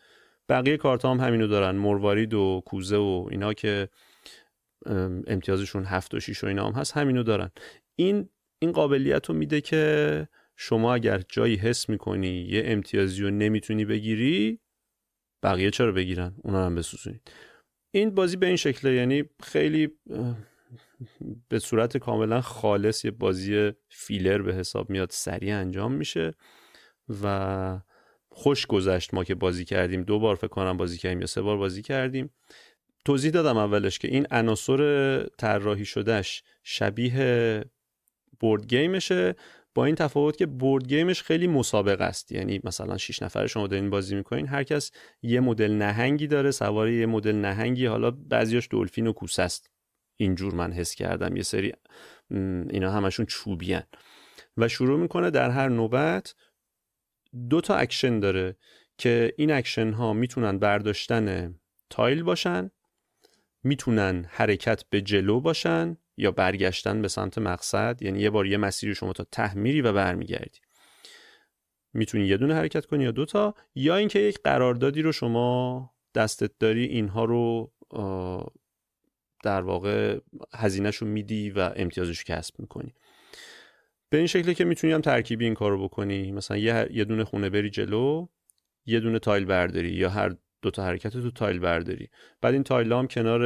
بقیه 0.48 0.76
کارت 0.76 1.04
هم 1.04 1.20
همینو 1.20 1.46
دارن 1.46 1.76
مروارید 1.76 2.34
و 2.34 2.62
کوزه 2.66 2.96
و 2.96 3.28
اینا 3.30 3.52
که 3.52 3.88
امتیازشون 5.26 5.84
هفت 5.84 6.14
و 6.14 6.20
شیش 6.20 6.44
و 6.44 6.46
اینا 6.46 6.66
هم 6.66 6.72
هست 6.72 6.96
همینو 6.96 7.22
دارن. 7.22 7.50
این 7.96 8.28
این 8.58 8.72
قابلیت 8.72 9.26
رو 9.26 9.34
میده 9.34 9.60
که 9.60 10.28
شما 10.56 10.94
اگر 10.94 11.22
جایی 11.28 11.56
حس 11.56 11.88
می‌کنی 11.88 12.46
یه 12.48 12.62
امتیازی 12.66 13.22
رو 13.22 13.30
نمی‌تونی 13.30 13.84
بگیری 13.84 14.60
بقیه 15.42 15.70
چرا 15.70 15.92
بگیرن؟ 15.92 16.34
اونا 16.42 16.66
هم 16.66 16.74
بسوزونید. 16.74 17.30
این 17.90 18.14
بازی 18.14 18.36
به 18.36 18.46
این 18.46 18.56
شکله 18.56 18.92
یعنی 18.92 19.24
خیلی 19.42 19.88
به 21.48 21.58
صورت 21.58 21.96
کاملا 21.96 22.40
خالص 22.40 23.04
یه 23.04 23.10
بازی 23.10 23.72
فیلر 23.88 24.42
به 24.42 24.54
حساب 24.54 24.90
میاد 24.90 25.10
سریع 25.10 25.56
انجام 25.56 25.92
میشه 25.92 26.32
و 27.22 27.80
خوش 28.28 28.66
گذشت 28.66 29.14
ما 29.14 29.24
که 29.24 29.34
بازی 29.34 29.64
کردیم. 29.64 30.02
دو 30.02 30.18
بار 30.18 30.36
فکر 30.36 30.48
کنم 30.48 30.76
بازی 30.76 30.98
کردیم 30.98 31.20
یا 31.20 31.26
سه 31.26 31.42
بار 31.42 31.56
بازی 31.56 31.82
کردیم. 31.82 32.30
توضیح 33.04 33.30
دادم 33.30 33.56
اولش 33.56 33.98
که 33.98 34.08
این 34.08 34.26
عناصر 34.30 35.22
طراحی 35.38 35.84
شدهش 35.84 36.42
شبیه 36.62 37.64
board 38.40 38.66
game 38.66 39.05
شه 39.05 39.34
با 39.74 39.84
این 39.84 39.94
تفاوت 39.94 40.36
که 40.36 40.46
board 40.46 40.88
game 40.88 41.11
ش 41.11 41.22
خیلی 41.22 41.46
مسابقه 41.46 42.04
است. 42.04 42.32
یعنی 42.32 42.60
مثلا 42.64 42.96
6 42.96 43.22
نفر 43.22 43.46
شما 43.46 43.66
دارین 43.66 43.90
بازی 43.90 44.14
می‌کنین 44.14 44.46
هر 44.46 44.62
کس 44.62 44.90
یه 45.22 45.40
مدل 45.40 45.72
نهنگی 45.72 46.26
داره 46.26 46.50
سوار 46.50 46.88
یه 46.88 47.06
مدل 47.06 47.36
نهنگی. 47.36 47.86
حالا 47.86 48.10
بعضیاش 48.10 48.68
دلفین 48.70 49.06
و 49.06 49.12
کوسه 49.12 49.42
است. 49.42 49.70
اینجور 50.16 50.54
من 50.54 50.72
حس 50.72 50.94
کردم. 50.94 51.36
یه 51.36 51.42
سری 51.42 51.72
اینا 52.70 52.90
همشون 52.90 53.26
چوبیان. 53.26 53.82
و 54.56 54.68
شروع 54.68 55.00
می‌کنه 55.00 55.30
در 55.30 55.50
هر 55.50 55.68
نوبت 55.68 56.34
دو 57.50 57.60
تا 57.60 57.76
اکشن 57.76 58.20
داره 58.20 58.56
که 58.98 59.34
این 59.38 59.52
اکشن 59.52 59.92
ها 59.92 60.12
می‌تونن 60.12 60.58
برداشتن 60.58 61.54
tile 61.90 62.22
باشن 62.22 62.70
می‌تونن 63.62 64.24
حرکت 64.28 64.84
به 64.90 65.00
جلو 65.00 65.40
باشن 65.40 65.96
یا 66.20 66.30
برگشتن 66.30 67.02
به 67.02 67.08
سمت 67.08 67.38
مقصد 67.38 68.02
یعنی 68.02 68.20
یه 68.20 68.30
بار 68.30 68.46
یه 68.46 68.56
مسیری 68.56 68.94
شما 68.94 69.12
تا 69.12 69.24
ته 69.32 69.48
میری 69.48 69.80
و 69.80 69.92
برمیگردی. 69.92 70.58
می‌تونی 71.92 72.26
یه 72.26 72.36
دونه 72.36 72.54
حرکت 72.54 72.86
کنی 72.86 73.04
یا 73.04 73.10
دوتا 73.10 73.54
یا 73.74 73.96
اینکه 73.96 74.18
یک 74.18 74.38
قراردادی 74.44 75.02
رو 75.02 75.12
شما 75.12 75.90
دستت 76.14 76.50
داری 76.58 76.84
اینها 76.84 77.24
رو 77.24 77.72
در 79.42 79.60
واقع 79.60 80.18
هزینهشو 80.54 81.06
میدی 81.06 81.50
و 81.50 81.72
امتیازش 81.76 82.24
کسب 82.24 82.60
می‌کنی. 82.60 82.94
به 84.10 84.18
این 84.18 84.26
شکلی 84.26 84.54
که 84.54 84.64
می‌تونی 84.64 84.92
هم 84.92 85.00
ترکیبی 85.00 85.44
این 85.44 85.56
رو 85.56 85.84
بکنی. 85.84 86.32
مثلا 86.32 86.56
یه, 86.56 86.88
یه 86.90 87.04
دونه 87.04 87.24
خونه 87.24 87.50
بری 87.50 87.70
جلو 87.70 88.26
یه 88.86 89.00
دونه 89.00 89.18
tile 89.18 89.44
برداری 89.44 89.90
یا 89.90 90.10
هر 90.10 90.34
دوتا 90.62 90.84
حرکت 90.84 91.12
دو 91.12 91.30
tile 91.30 91.58
برداری. 91.58 92.08
بعد 92.40 92.54
این 92.54 92.62
tile 92.62 92.92
هم 92.92 93.06
کنار 93.06 93.42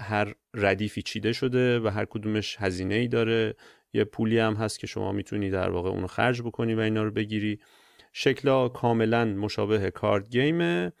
هر 0.00 0.34
ردیفی 0.54 1.02
چیده 1.02 1.32
شده 1.32 1.80
و 1.80 1.88
هر 1.88 2.04
کدومش 2.04 2.56
هزینه 2.60 2.94
ای 2.94 3.08
داره. 3.08 3.54
یه 3.92 4.04
پولی 4.04 4.38
هم 4.38 4.54
هست 4.54 4.78
که 4.78 4.86
شما 4.86 5.12
می‌تونی 5.12 5.50
در 5.50 5.70
واقع 5.70 5.90
اونو 5.90 6.06
خرج 6.06 6.42
بکنی 6.42 6.74
و 6.74 6.80
اینا 6.80 7.02
رو 7.02 7.10
بگیری. 7.10 7.58
شکلا 8.12 8.68
کاملا 8.68 9.24
مشابه 9.24 9.90
card 9.90 10.30
game 10.30 10.80
ه 10.80 10.92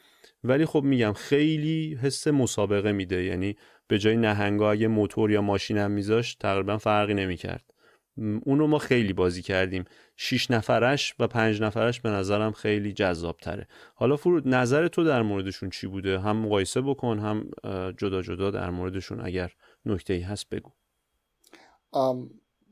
ولی 0.44 0.66
خب 0.66 0.82
میگم 0.82 1.12
خیلی 1.12 1.98
حس 2.02 2.26
مسابقه 2.28 2.92
میده. 2.92 3.24
یعنی 3.24 3.56
به 3.88 3.98
جای 3.98 4.16
نهنگا 4.16 4.70
اگه 4.70 4.88
موتور 4.88 5.30
یا 5.30 5.42
ماشین 5.42 5.78
هم 5.78 5.90
میذاشت 5.90 6.38
تقریبا 6.38 6.78
فرقی 6.78 7.14
نمی‌کرد. 7.14 7.74
اونو 8.18 8.66
ما 8.66 8.78
خیلی 8.78 9.12
بازی 9.12 9.42
کردیم. 9.42 9.84
شیش 10.16 10.50
نفرش 10.50 11.14
و 11.18 11.26
پنج 11.26 11.62
نفرش 11.62 12.00
به 12.00 12.10
نظرم 12.10 12.52
خیلی 12.52 12.92
جذاب 12.92 13.36
تره 13.36 13.68
حالا 13.94 14.16
فرود 14.16 14.48
نظر 14.48 14.88
تو 14.88 15.04
در 15.04 15.22
موردشون 15.22 15.70
چی 15.70 15.86
بوده؟ 15.86 16.18
هم 16.18 16.36
مقایسه 16.36 16.80
بکن 16.80 17.18
هم 17.18 17.50
جدا 17.96 18.22
جدا 18.22 18.50
در 18.50 18.70
موردشون 18.70 19.20
اگر 19.20 19.52
نکته 19.86 20.12
ای 20.12 20.20
هست 20.20 20.48
بگو. 20.48 20.70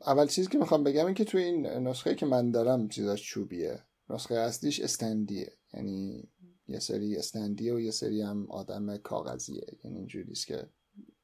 اول 0.06 0.26
چیزی 0.26 0.48
که 0.48 0.58
می‌خوام 0.58 0.84
بگم 0.84 1.06
این 1.06 1.14
که 1.14 1.24
توی 1.24 1.42
این 1.42 1.66
نسخه 1.66 2.14
که 2.14 2.26
من 2.26 2.50
دارم 2.50 2.88
چیزاش 2.88 3.22
چوبیه. 3.22 3.80
نسخه 4.10 4.34
اصلیش 4.34 4.80
استندیه 4.80 5.52
یعنی 5.74 6.28
یه 6.68 6.78
سری 6.78 7.16
استندیه 7.16 7.74
و 7.74 7.80
یه 7.80 7.90
سری 7.90 8.22
هم 8.22 8.46
آدم 8.50 8.96
کاغذیه. 8.96 9.66
یعنی 9.84 9.96
اینجوریست 9.96 10.46
که 10.46 10.66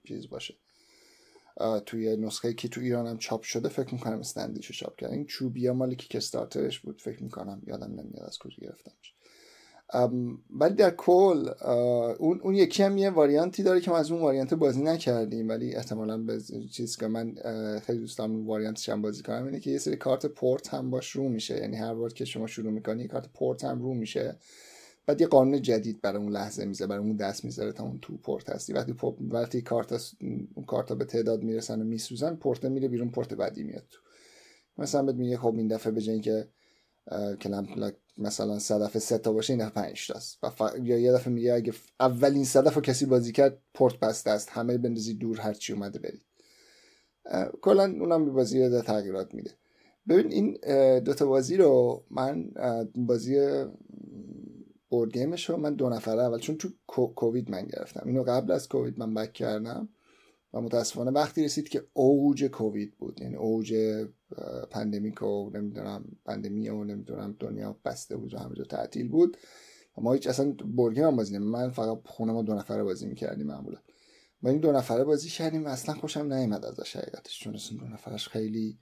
چیز 0.08 0.28
باشه. 0.28 0.54
توی 1.86 2.16
نسخه 2.16 2.52
که 2.52 2.68
تو 2.68 2.80
ایران 2.80 3.06
هم 3.06 3.18
چاپ 3.18 3.42
شده 3.42 3.68
فکر 3.68 3.94
می‌کنم 3.94 4.18
استندیشو 4.18 4.74
چاپ 4.74 4.96
کرد 4.96 5.12
این 5.12 5.24
چوبیا 5.24 5.74
مال 5.74 5.94
که 5.94 6.18
استارترش 6.18 6.80
بود 6.80 7.00
فکر 7.00 7.22
می‌کنم 7.22 7.62
یادم 7.66 7.90
نمیاد 7.90 8.26
از 8.26 8.38
کجا 8.38 8.56
گرفتمش. 8.60 9.14
ولی 10.50 10.74
در 10.74 10.90
کل 10.90 11.50
اون, 12.18 12.40
اون 12.40 12.54
یکی 12.54 12.82
هم 12.82 12.98
یه 12.98 13.10
واریانتی 13.10 13.62
داره 13.62 13.80
که 13.80 13.90
ما 13.90 13.96
از 13.96 14.10
اون 14.10 14.20
واریانت 14.20 14.54
بازی 14.54 14.82
نکردیم. 14.82 15.48
ولی 15.48 15.74
احتمالا 15.74 16.18
به 16.18 16.40
چیز 16.72 16.96
که 16.96 17.06
من 17.06 17.34
خیلی 17.86 17.98
دوست 17.98 18.18
دارم 18.18 18.30
اون 18.30 18.46
واریانتش 18.46 18.88
هم 18.88 19.02
بازی 19.02 19.22
کنم 19.22 19.44
اینه 19.44 19.60
که 19.60 19.70
یه 19.70 19.78
سری 19.78 19.96
کارت 19.96 20.26
پورت 20.26 20.74
هم 20.74 20.90
باش 20.90 21.10
رو 21.10 21.28
میشه. 21.28 21.56
یعنی 21.56 21.76
هر 21.76 21.94
بار 21.94 22.12
که 22.12 22.24
شما 22.24 22.46
شروع 22.46 22.72
می‌کنی 22.72 23.08
کارت 23.08 23.28
پورت 23.32 23.64
هم 23.64 23.82
رو 23.82 23.94
میشه. 23.94 24.36
بعد 25.10 25.20
یه 25.20 25.26
قانون 25.26 25.62
جدید 25.62 26.00
برای 26.00 26.22
اون 26.22 26.32
لحظه 26.32 26.64
می‌ذاره 26.64 26.88
برای 26.88 27.04
اون 27.04 27.16
دست 27.16 27.44
می‌ذاره 27.44 27.72
تا 27.72 27.84
اون 27.84 27.98
تو 28.02 28.16
پورت 28.16 28.50
هستی. 28.50 28.72
وقتی 28.72 28.94
وقتی 29.20 29.62
کارت 29.62 30.14
اون 30.20 30.64
کارتا 30.66 30.94
به 30.94 31.04
تعداد 31.04 31.42
می‌رسن 31.42 31.80
و 31.80 31.84
میسوزن 31.84 32.36
پورت 32.36 32.64
میره 32.64 32.88
بیرون 32.88 33.10
پورت 33.10 33.34
بعدی 33.34 33.62
میاد 33.62 33.86
تو. 33.90 34.00
مثلا 34.78 35.02
بهت 35.02 35.14
میگه 35.14 35.36
خب 35.36 35.54
این 35.56 35.68
دفعه 35.68 35.92
به 35.92 36.20
که 36.20 36.48
کلم 37.40 37.92
مثلا 38.18 38.58
صد 38.58 38.82
دفعه 38.82 39.00
سه 39.00 39.18
تا 39.18 39.32
باشه 39.32 39.52
این 39.52 39.66
دفعه 39.66 39.84
5 39.84 40.06
تاست. 40.06 40.38
و 40.42 40.50
ف... 40.50 40.62
یا 40.82 40.98
یه 40.98 41.12
دفعه 41.12 41.32
میگه 41.32 41.52
اگه 41.52 41.72
اولین 42.00 42.44
صد 42.44 42.66
دفعه 42.66 42.82
کسی 42.82 43.06
بازی 43.06 43.32
کرد 43.32 43.62
پورت 43.74 44.00
بسته 44.00 44.30
است. 44.30 44.48
همه 44.50 44.78
بندازی 44.78 45.14
دور 45.14 45.40
هر 45.40 45.52
چی 45.52 45.72
اومده 45.72 45.98
برید 45.98 46.22
کلا 47.62 47.84
اونم 47.84 48.24
به 48.24 48.30
بازی 48.30 48.68
ده 48.68 48.82
تغییرات 48.82 49.34
میده. 49.34 49.50
ببین 50.08 50.32
این 50.32 50.58
دوتا 51.00 51.26
بازی 51.26 51.56
رو 51.56 52.04
من 52.10 52.50
بازی 52.94 53.64
board 54.90 55.12
game 55.12 55.38
ش 55.38 55.50
رو 55.50 55.56
من 55.56 55.74
دو 55.74 55.88
نفره 55.88 56.22
اول 56.22 56.38
چون 56.38 56.56
تو 56.56 56.68
کووید 56.86 57.50
من 57.50 57.66
گرفتم. 57.66 58.02
اینو 58.06 58.22
قبل 58.22 58.52
از 58.52 58.68
کووید 58.68 58.98
من 58.98 59.14
back 59.14 59.32
کردم 59.32 59.88
و 60.52 60.60
متاسفانه 60.60 61.10
وقتی 61.10 61.44
رسید 61.44 61.68
که 61.68 61.86
اوج 61.92 62.44
کووید 62.44 62.96
بود 62.98 63.20
یعنی 63.20 63.36
اوج 63.36 63.74
pandemic 64.70 65.22
و 65.22 65.50
نمی‌دونم 65.54 66.04
پندمی 66.24 66.68
و 66.68 66.84
نمی‌دونم 66.84 67.36
دنیا 67.38 67.76
بسته 67.84 68.16
بود 68.16 68.34
و 68.34 68.38
همه 68.38 68.54
جا 68.54 68.64
تعطیل 68.64 69.08
بود. 69.08 69.36
ما 69.96 70.12
هیچ 70.12 70.26
اصلا 70.26 70.52
برگه 70.52 71.02
من 71.02 71.16
بازی 71.16 71.38
من 71.38 71.70
فقط 71.70 72.00
خونه 72.04 72.32
ما 72.32 72.42
دو 72.42 72.54
نفره 72.54 72.82
بازی 72.82 73.06
می‌کردیم 73.06 73.46
معمولا. 73.46 73.78
ما 74.42 74.50
این 74.50 74.60
دو 74.60 74.72
نفره 74.72 75.04
بازی 75.04 75.28
کردیم 75.28 75.64
و 75.64 75.68
اصلا 75.68 75.94
خوشم 75.94 76.32
نیومد 76.32 76.64
ازش 76.64 76.96
حقیقتش 76.96 77.40
چون 77.40 77.54
اصلا 77.54 77.78
دو 77.78 77.84
نفرش 77.84 78.28
خیلی 78.28 78.78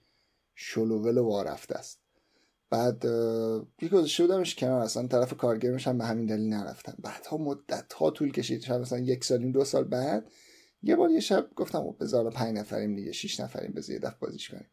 شلوول 0.55 1.17
و 1.17 1.23
وارفته 1.23 1.75
است. 1.75 2.01
بعد 2.69 3.05
یه 3.81 3.89
گذاشته 3.91 4.23
بودمش 4.23 4.55
کنار 4.55 4.81
اصلا 4.81 5.07
طرف 5.07 5.33
کارگرمش 5.33 5.87
هم 5.87 5.97
به 5.97 6.05
همین 6.05 6.25
دلیل 6.25 6.49
نرفتم 6.49 6.97
بعدها 7.03 7.37
مدت 7.37 7.93
ها 7.93 8.11
طول 8.11 8.31
کشید 8.31 8.61
شاید 8.61 8.81
مثلا 8.81 8.99
یک 8.99 9.23
سالیم 9.23 9.51
دو 9.51 9.65
سال 9.65 9.83
بعد 9.83 10.31
یه 10.83 10.95
بار 10.95 11.09
یه 11.11 11.19
شب 11.19 11.49
گفتم 11.55 11.79
خب 11.79 11.95
بذار 11.99 12.31
پنج 12.31 12.57
نفریم 12.57 12.95
دیگه 12.95 13.11
شش 13.11 13.39
نفریم 13.39 13.73
بذار 13.73 13.93
یه 13.93 13.99
دفعه 13.99 14.19
بازیش 14.19 14.49
کنیم. 14.49 14.65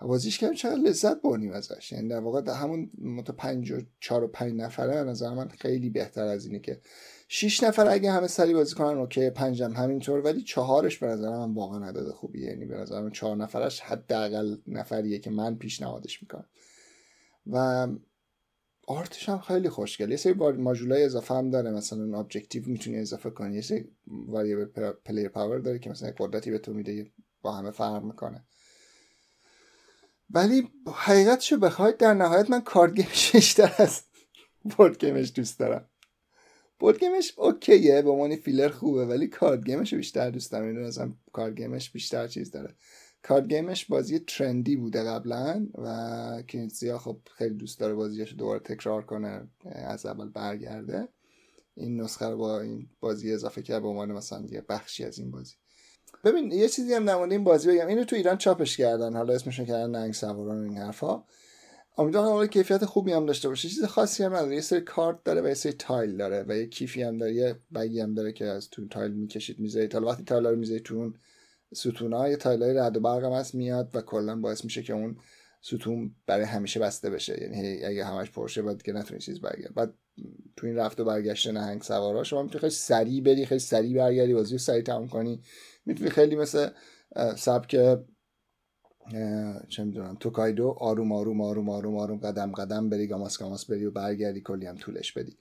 بازیش 0.00 0.38
کردیم 0.38 0.56
چقدر 0.56 0.76
لذت 0.76 1.22
بردیم 1.22 1.52
ازش. 1.52 1.92
یعنی 1.92 2.08
در 2.08 2.20
واقع 2.20 2.40
در 2.40 2.54
همون 2.54 2.90
مت 2.98 3.30
پنج 3.30 3.72
و 3.72 3.80
چهار 4.00 4.24
و 4.24 4.28
پنج 4.28 4.52
نفره 4.60 5.02
نظر 5.02 5.34
من 5.34 5.48
خیلی 5.48 5.90
بهتر 5.90 6.24
از 6.24 6.46
اینه 6.46 6.58
که 6.58 6.80
شش 7.28 7.62
نفر 7.62 7.86
اگه 7.86 8.12
همه 8.12 8.26
سری 8.26 8.54
بازی 8.54 8.74
کنن 8.74 8.98
اوکی 8.98 9.30
پنجم 9.30 9.72
همینطور 9.72 10.20
ولی 10.20 10.42
چهارش 10.42 10.98
به 10.98 11.06
نظر 11.06 11.30
من 11.30 11.54
واقعا 11.54 11.86
عدد 11.86 12.08
خوبیه. 12.10 12.46
یعنی 12.46 12.64
به 12.64 12.76
نظر 12.76 13.00
من 13.00 13.10
چهار 13.10 13.36
نفرش 13.36 13.80
حداقل 13.80 14.56
نفریه 14.66 15.18
که 15.18 15.30
من 15.30 15.54
پیشنهادش 15.54 16.22
می‌کنم. 16.22 16.46
و 17.46 17.86
art 18.86 19.11
ش 19.11 19.28
هم 19.28 19.38
خیلی 19.38 19.68
خوشگل. 19.68 20.10
یه 20.10 20.16
سری 20.16 20.32
ماژولای 20.32 21.04
اضافه 21.04 21.34
هم 21.34 21.50
داره. 21.50 21.70
مثلا 21.70 22.18
objective 22.18 22.62
می‌تونی 22.66 22.98
اضافه 22.98 23.30
کنی. 23.30 23.54
یه 23.54 23.60
سری 23.60 23.88
variable 24.06 24.92
player 24.92 25.28
power 25.28 25.58
داره 25.58 25.78
که 25.78 25.90
مثلا 25.90 26.12
قدرتی 26.18 26.50
به 26.50 26.58
تو 26.58 26.72
میده 26.72 27.12
با 27.42 27.52
همه 27.52 27.70
فرق 27.70 28.04
می‌کنه. 28.04 28.44
ولی 30.30 30.68
حقیقتشو 30.94 31.56
بخواید 31.56 31.96
در 31.96 32.14
نهایت 32.14 32.50
من 32.50 32.60
card 32.60 32.96
game 32.96 33.20
ش 33.20 33.32
بیشتر 33.32 33.74
از 33.78 34.02
board 34.76 34.98
game 34.98 35.21
ش 35.21 35.32
دوست 35.34 35.58
دارم. 35.58 35.88
board 36.78 36.98
game 36.98 37.21
ش 37.21 37.32
okay 37.36 37.89
ه 37.89 38.02
به 38.02 38.10
عنوان 38.10 38.36
فیلر 38.36 38.68
خوبه 38.68 39.06
ولی 39.06 39.26
card 39.26 39.64
game 39.66 39.85
ش 39.85 39.94
بیشتر 39.94 40.30
دوست 40.30 40.52
دارم. 40.52 40.66
اینو 40.66 40.86
مثلا 40.86 41.12
card 41.32 41.56
game 41.56 41.79
ش 41.79 41.90
بیشتر 41.90 42.28
چیز 42.28 42.50
داره. 42.50 42.74
card 43.28 43.48
game 43.48 43.72
ش 43.72 43.84
بازی 43.84 44.18
trendy 44.18 44.76
بوده 44.76 45.02
قبلا 45.02 45.66
و 45.74 46.42
کنیزیا 46.46 46.98
خب 46.98 47.18
خیلی 47.34 47.54
دوست 47.54 47.80
داره 47.80 47.94
بازیش 47.94 48.34
دوباره 48.38 48.60
تکرار 48.60 49.04
کنه 49.04 49.48
از 49.64 50.06
اول 50.06 50.28
برگرده. 50.28 51.08
این 51.74 52.00
نسخه 52.00 52.26
رو 52.26 52.36
با 52.36 52.60
این 52.60 52.88
بازی 53.00 53.32
اضافه 53.32 53.62
کرد 53.62 53.82
به 53.82 53.88
عنوان 53.88 54.12
مثلا 54.12 54.46
یه 54.50 54.64
بخشی 54.68 55.04
از 55.04 55.18
این 55.18 55.30
بازی. 55.30 55.54
ببین 56.24 56.52
یه 56.52 56.68
چیزی 56.68 56.94
هم 56.94 57.10
نمونده 57.10 57.34
این 57.34 57.44
بازی 57.44 57.68
بگم. 57.68 57.86
اینو 57.86 58.04
تو 58.04 58.16
ایران 58.16 58.36
چاپش 58.36 58.76
کردن. 58.76 59.16
حالا 59.16 59.34
اسمشون 59.34 59.66
کردن 59.66 59.90
نهنگ 59.90 60.12
سواران 60.12 60.64
این 60.64 60.76
حرفا. 60.76 61.24
امیدوارم 61.98 62.28
حالا 62.28 62.46
کیفیت 62.46 62.84
خوبی 62.84 63.12
هم 63.12 63.26
داشته 63.26 63.48
باشه. 63.48 63.68
چیز 63.68 63.84
خاصی 63.84 64.22
هم 64.22 64.34
نداره. 64.34 64.54
یه 64.54 64.60
سری 64.60 64.80
کارت 64.80 65.24
داره 65.24 65.40
و 65.40 65.48
یه 65.48 65.54
سری 65.54 65.72
tile 65.72 66.16
داره 66.16 66.44
و 66.48 66.56
یه 66.56 66.66
کیفی 66.66 67.02
هم 67.02 67.18
داره. 67.18 67.34
یه 67.34 67.60
bag 67.74 67.94
ی 67.94 68.00
هم 68.00 68.14
داره 68.14 68.32
که 68.32 68.44
از 68.44 68.70
تو 68.70 68.88
tile 68.88 69.12
می‌کشید 69.12 69.58
می‌ذارید 69.58 69.92
حالا 69.92 70.06
وقتی 70.06 70.24
tile 70.24 70.46
رو 70.46 70.56
می‌ذارید 70.56 70.82
تو 70.82 71.12
ستون 71.74 72.12
های 72.12 72.36
tile 72.36 72.74
ای 72.74 72.80
رعد 72.80 72.96
و 72.96 73.00
برق 73.00 73.24
هم 73.24 73.32
هست 73.32 73.54
میاد 73.54 73.90
و 73.94 74.00
کلا 74.00 74.40
باعث 74.40 74.64
میشه 74.64 74.82
که 74.82 74.92
اون 74.92 75.16
ستون 75.60 76.14
برای 76.26 76.44
همیشه 76.44 76.80
بسته 76.80 77.10
بشه. 77.10 77.42
یعنی 77.42 77.84
اگه 77.84 78.04
همش 78.04 78.30
پر 78.30 78.43
شه 78.43 78.62
بعد 78.62 78.78
دیگه 78.78 78.98
نتونی 78.98 79.20
چیز 79.20 79.40
برگرد. 79.40 79.74
بعد 79.74 79.94
تو 80.56 80.66
این 80.66 80.76
رفت 80.76 81.00
و 81.00 81.04
برگشت 81.04 81.48
نهنگ 81.48 81.82
سوارا 81.82 82.24
شما 82.24 82.42
می‌تونی 82.42 82.60
خیلی 82.60 82.70
سریع 82.70 83.22
بری 83.22 83.46
خیلی 83.46 83.58
سریع 83.58 83.96
برگردی 83.96 84.34
بازی 84.34 84.52
رو 84.52 84.58
سریع 84.58 84.82
تموم 84.82 85.08
کنی. 85.08 85.42
می‌تونی 85.86 86.10
خیلی 86.10 86.36
مثل 86.36 86.68
سبک 87.36 87.70
چه 89.68 89.84
می‌دونم 89.84 90.16
توکایدو 90.20 90.68
آروم 90.78 91.12
آروم 91.12 91.40
آروم 91.40 91.70
آروم 91.70 91.96
آروم 91.96 92.18
قدم 92.18 92.52
قدم 92.52 92.88
بری 92.90 93.06
گاماس 93.06 93.38
گاماس 93.38 93.64
بری 93.64 93.84
و 93.84 93.90
برگردی 93.90 94.40
کلی 94.40 94.66
هم 94.66 94.76
طولش 94.76 95.12
بدی. 95.12 95.36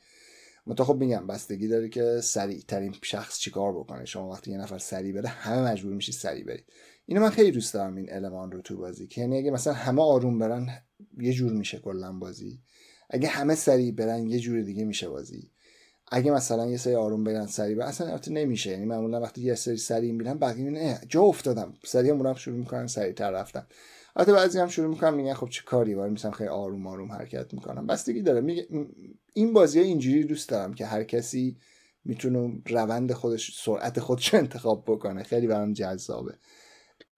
متا 0.68 0.86
خب 0.86 0.96
میگم 0.96 1.28
بستگی 1.28 1.68
داره 1.68 1.90
که 1.90 2.22
سریع 2.24 2.64
ترین 2.68 2.96
شخص 3.02 3.40
چیکار 3.40 3.74
بکنه. 3.74 4.06
شما 4.06 4.30
وقتی 4.30 4.52
یه 4.52 4.58
نفر 4.58 4.78
سریع 4.78 5.14
بره 5.14 5.30
همه 5.30 5.72
مجبور 5.72 5.94
میشی 5.94 6.12
سریع 6.12 6.44
برید. 6.44 6.66
اینو 7.06 7.22
من 7.22 7.30
خیلی 7.30 7.52
دوست 7.52 7.74
دارم 7.74 7.96
این 7.96 8.14
المان 8.14 8.52
رو 8.52 8.62
تو 8.62 8.78
بازی. 8.78 9.08
که 9.08 9.22
یعنی 9.22 9.38
اگه 9.38 9.52
مثلا 9.52 9.74
همه 9.74 10.02
آروم 10.02 10.40
برن 10.40 10.68
یه 11.18 11.34
جور 11.34 11.52
میشه 11.52 11.80
کلا 11.80 12.14
بازی. 12.14 12.60
اگه 13.10 13.28
همه 13.28 13.56
سریع 13.56 13.92
برن 13.92 14.28
یه 14.28 14.40
جور 14.40 14.62
دیگه 14.62 14.86
میشه 14.86 15.10
بازی. 15.10 15.52
اگه 16.12 16.32
مثلا 16.32 16.68
یه 16.68 16.78
سری 16.78 16.96
آروم 16.96 17.24
برن 17.24 17.46
سریع 17.46 17.76
برن 17.76 17.88
اصلا 17.88 18.08
البته 18.08 18.32
نمیشه. 18.32 18.72
یعنی 18.72 18.86
معمولا 18.86 19.22
وقتی 19.22 19.42
یه 19.42 19.56
سری 19.56 19.78
سریع 19.78 20.12
میرن 20.12 20.38
بقیه 20.38 20.70
نه 20.70 21.02
جا 21.10 21.22
افتادم. 21.22 21.74
سریع 21.86 22.14
مونم 22.14 22.34
شروع 22.34 22.58
می‌کنن 22.58 22.88
سریع 22.88 23.14
تر 23.14 23.32
رفتن. 23.32 23.68
البته 24.16 24.34
بعضی 24.34 24.60
هم 24.60 24.68
شروع 24.68 24.88
می‌کنن 24.88 25.14
میگن 25.14 25.34
خب 25.34 25.50
چه 25.50 25.64
کاری 25.64 25.94
وای 25.94 26.10
میسم 26.10 26.32
خیلی 26.32 26.50
آروم 26.50 26.88
آروم 26.88 27.12
حرکت 27.12 27.54
می‌کنم 27.54 27.88
بستگی 27.88 28.22
داره. 28.22 28.42
میگه 28.42 28.68
این 29.34 29.54
بازی 29.54 29.80
اینجوری 29.80 30.24
دوست 30.24 30.50
دارم 30.50 30.74
که 30.74 30.86
هر 30.86 31.04
کسی 31.04 31.58
می‌تونه 32.04 32.62
روند 32.70 33.14
خودش 33.14 33.60
سرعت 33.60 34.00
خودش 34.00 34.34
انتخاب 34.34 34.84
بکنه. 34.88 35.24
خیلی 35.24 35.48
برام 35.48 35.74
جذابه. 35.74 36.34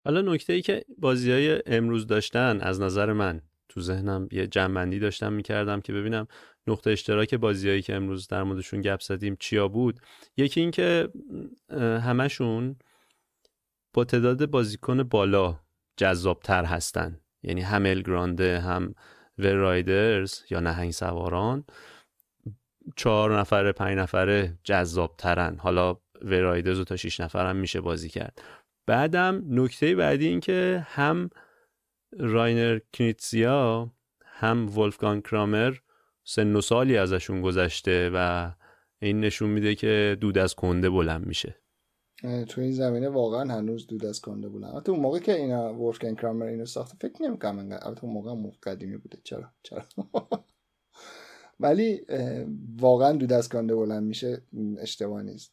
حالا 0.06 0.22
نکته 0.22 0.54
ای 0.54 0.62
که 0.62 0.86
بازی 0.98 1.32
های 1.32 1.62
امروز 1.66 2.08
داشتن 2.08 2.60
از 2.62 2.82
نظر 2.82 3.14
من 3.14 3.42
تو 3.70 3.82
ذهنم 3.82 4.30
یه 4.32 4.48
جنبندی 4.48 5.00
داشتم 5.00 5.34
می‌کردم 5.34 5.82
که 5.82 5.94
ببینم 5.94 6.28
نقطه 6.68 6.92
اشتراک 6.92 7.36
بازیهایی 7.36 7.82
که 7.82 7.96
امروز 7.96 8.28
در 8.28 8.44
موردشون 8.44 8.82
گپ 8.82 9.00
زدیم 9.00 9.38
چیا 9.40 9.68
بود. 9.68 10.00
یکی 10.38 10.62
اینکه 10.62 11.10
همشون 11.80 12.76
با 13.94 14.04
تعداد 14.04 14.50
بازیکن 14.50 15.04
بالا 15.04 15.60
جذابتر 15.98 16.66
هستن. 16.66 17.20
یعنی 17.44 17.62
هم 17.62 17.86
الگرانده 17.86 18.60
هم 18.60 18.96
ورایدرز 19.38 20.40
یا 20.50 20.60
نهنگ 20.60 20.92
سواران 20.92 21.64
چهار 22.96 23.40
نفره 23.40 23.72
پنج 23.72 23.98
نفره 23.98 24.58
جذابترن. 24.64 25.58
حالا 25.58 25.98
ورایدرز 26.22 26.80
و 26.80 26.84
تا 26.84 26.96
شیش 26.96 27.20
نفر 27.20 27.50
هم 27.50 27.56
میشه 27.56 27.82
بازی 27.82 28.10
کرد. 28.10 28.42
بعدم 28.86 29.44
نکته 29.50 29.96
بعدی 29.96 30.28
این 30.28 30.40
که 30.40 30.86
هم 30.90 31.30
راینر 32.20 32.80
کنیتزیا 32.94 33.92
هم 34.26 34.78
ولفگان 34.78 35.22
کرامر 35.22 35.76
سن 36.24 36.56
و 36.56 36.62
سالی 36.62 36.98
ازشون 36.98 37.42
گذشته 37.42 38.12
و 38.14 38.52
این 39.00 39.20
نشون 39.20 39.50
میده 39.50 39.76
که 39.76 40.18
دود 40.22 40.38
از 40.38 40.56
کنده 40.56 40.90
بلند 40.90 41.28
میشه. 41.28 41.56
تو 42.22 42.62
این 42.62 42.72
زمینه 42.72 43.10
واقعا 43.10 43.54
هنوز 43.54 43.88
دود 43.88 44.06
از 44.06 44.22
کنده 44.22 44.50
بلند 44.50 44.74
البته 44.74 44.92
اون 44.92 45.00
موقع 45.00 45.20
که 45.20 45.36
اینا 45.36 45.74
ولفگان 45.74 46.16
کرامر 46.16 46.46
اینو 46.46 46.66
ساخته 46.66 46.96
فکر 47.00 47.24
نمی‌کنم 47.24 47.60
البته 47.60 48.04
اون 48.04 48.14
موقع 48.14 48.50
قدیمی 48.64 48.98
بوده. 48.98 49.18
چرا؟ 49.24 49.52
چرا؟ 49.64 49.84
ولی 51.60 52.02
واقعا 52.80 53.12
دود 53.12 53.34
از 53.34 53.50
کنده 53.50 53.76
بلند 53.76 54.04
میشه 54.04 54.42
اشتباه 54.78 55.22
نیست. 55.22 55.52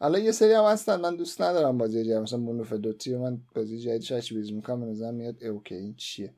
حالا 0.00 0.18
یه 0.18 0.32
سری 0.32 0.52
هم 0.52 0.64
هستن 0.64 1.00
من 1.00 1.16
دوست 1.16 1.42
ندارم 1.42 1.78
بازی 1.78 2.04
جدید. 2.04 2.16
مثلا 2.16 2.38
مونوف 2.38 2.72
دوتی 2.72 3.16
من 3.16 3.40
بازی 3.54 3.78
جدیدش 3.78 4.32
بیز 4.32 4.52
می‌کنم 4.52 4.80
به 4.80 4.86
نظر 4.86 5.10
میاد 5.10 5.44
اوکی 5.44 5.74
این 5.74 5.94
چیه؟ 5.94 6.34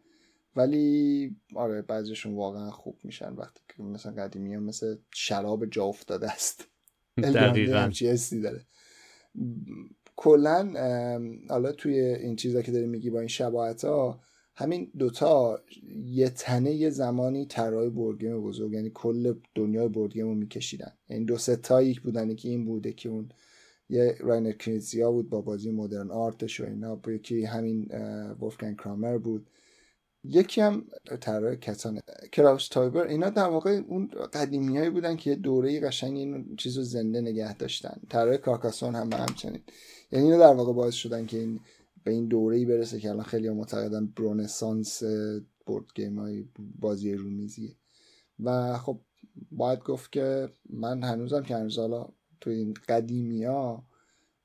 ولی 0.57 1.37
آره 1.55 1.83
بعضیشون 1.83 2.35
واقعا 2.35 2.71
خوب 2.71 2.99
میشن 3.03 3.33
وقتی 3.33 3.61
که 3.69 3.83
مثلا 3.83 4.13
قدیمی 4.13 4.55
هم 4.55 4.63
مثل 4.63 4.97
شراب 5.15 5.67
جا 5.67 5.85
افتاده 5.85 6.33
است. 6.33 6.65
دقیقا. 7.23 7.89
چی 7.89 8.41
داره. 8.41 8.67
کلا 10.17 10.73
حالا 11.49 11.73
توی 11.73 12.01
این 12.01 12.37
چیزا 12.37 12.63
که 12.63 12.73
داری 12.73 12.87
میگی 12.87 13.11
با 13.11 13.19
این 13.19 13.29
شباهت 13.29 13.85
ها 13.85 14.21
همین 14.55 14.91
دوتا 14.99 15.61
یه 16.05 16.29
تنه 16.29 16.73
یه 16.73 16.91
زمانی 16.91 17.47
طراح 17.47 17.89
بورگیم 17.89 18.41
بزرگ 18.43 18.73
یعنی 18.73 18.91
کل 18.95 19.35
دنیای 19.55 19.89
بورگیم 19.89 20.27
رو 20.27 20.35
میکشیدن. 20.35 20.93
یعنی 21.09 21.25
دو 21.25 21.39
ستایی 21.39 22.01
بودن 22.05 22.35
که 22.35 22.49
این 22.49 22.65
بوده 22.65 22.93
که 22.93 23.09
اون 23.09 23.29
یه 23.89 24.17
راینر 24.21 24.53
کنیزیا 24.53 25.13
بود 25.13 25.31
با 25.31 25.41
بازی 25.41 25.71
Modern 25.71 26.11
Art 26.11 26.41
ش 26.41 26.61
و 26.61 26.65
اینا 26.65 27.01
یکی 27.09 27.45
همین 27.45 27.89
ولفگنگ 28.41 28.77
کرامر 28.77 29.19
بود. 29.19 29.51
یکی 30.25 30.61
هم 30.61 30.85
طراح 31.21 31.55
کتان 31.55 32.01
کلاوس 32.33 32.69
تویبر 32.69 33.07
اینا 33.07 33.31
در 33.31 33.49
واقع 33.49 33.81
اون 33.89 34.11
قدیمیایی 34.33 34.91
بودن 34.91 35.17
که 35.17 35.35
دوره 35.35 35.81
قشنگ 35.81 36.17
این 36.17 36.57
چیز 36.57 36.77
رو 36.77 36.83
زنده 36.83 37.21
نگه 37.21 37.55
داشتن. 37.55 38.01
طراح 38.09 38.37
کارکاسون 38.37 38.95
هم 38.95 39.13
همچنین. 39.13 39.61
یعنی 40.13 40.25
اینا 40.25 40.39
در 40.39 40.55
واقع 40.55 40.73
باعث 40.73 40.95
شدن 40.95 41.27
که 41.27 41.39
این 41.39 41.61
به 42.05 42.11
این 42.11 42.29
دوره 42.29 42.57
ای 42.57 42.65
برسه 42.65 43.01
که 43.01 43.11
الان 43.11 43.25
خیلی 43.25 43.51
معتقدن 43.51 44.07
به 44.07 44.34
رنسانس 44.34 45.03
board 45.67 45.85
game 45.95 46.19
های 46.19 46.45
بازی 46.79 47.15
رومیزیه. 47.15 47.77
و 48.41 48.79
خب 48.79 49.01
باید 49.51 49.79
گفت 49.79 50.13
که 50.13 50.49
من 50.71 51.03
هنوزم 51.03 51.43
که 51.43 51.57
هنوز 51.57 51.79
حالا 51.79 52.09
تو 52.41 52.51
این 52.51 52.75
قدیمی 52.89 53.45
ها 53.45 53.85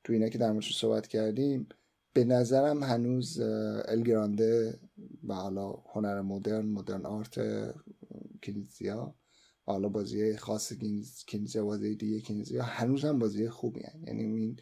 تو 0.04 0.14
اینا 0.14 0.30
که 0.30 0.38
در 0.38 0.52
موردش 0.52 0.78
صحبت 0.78 1.08
کردیم 1.08 1.68
به 2.14 2.24
نظرم 2.24 2.84
هنوز 2.84 3.40
الگرانده 3.86 4.80
و 5.28 5.34
حالا 5.34 5.72
هنر 5.94 6.22
مدرن 6.22 6.66
مدرن 6.66 7.06
آرت 7.06 7.40
کلیزیا 8.44 9.16
و 9.68 9.72
حالا 9.72 9.90
بازی 9.90 10.38
خاص 10.38 10.74
کنیزیا 11.28 11.66
بازی 11.66 11.96
دیگه 11.96 12.22
کنیزیا 12.22 12.64
هنوز 12.64 13.06
هم 13.06 13.20
بازی 13.20 13.50
خوبی 13.50 13.82
هن. 13.84 14.04
یعنی 14.08 14.24
این 14.24 14.60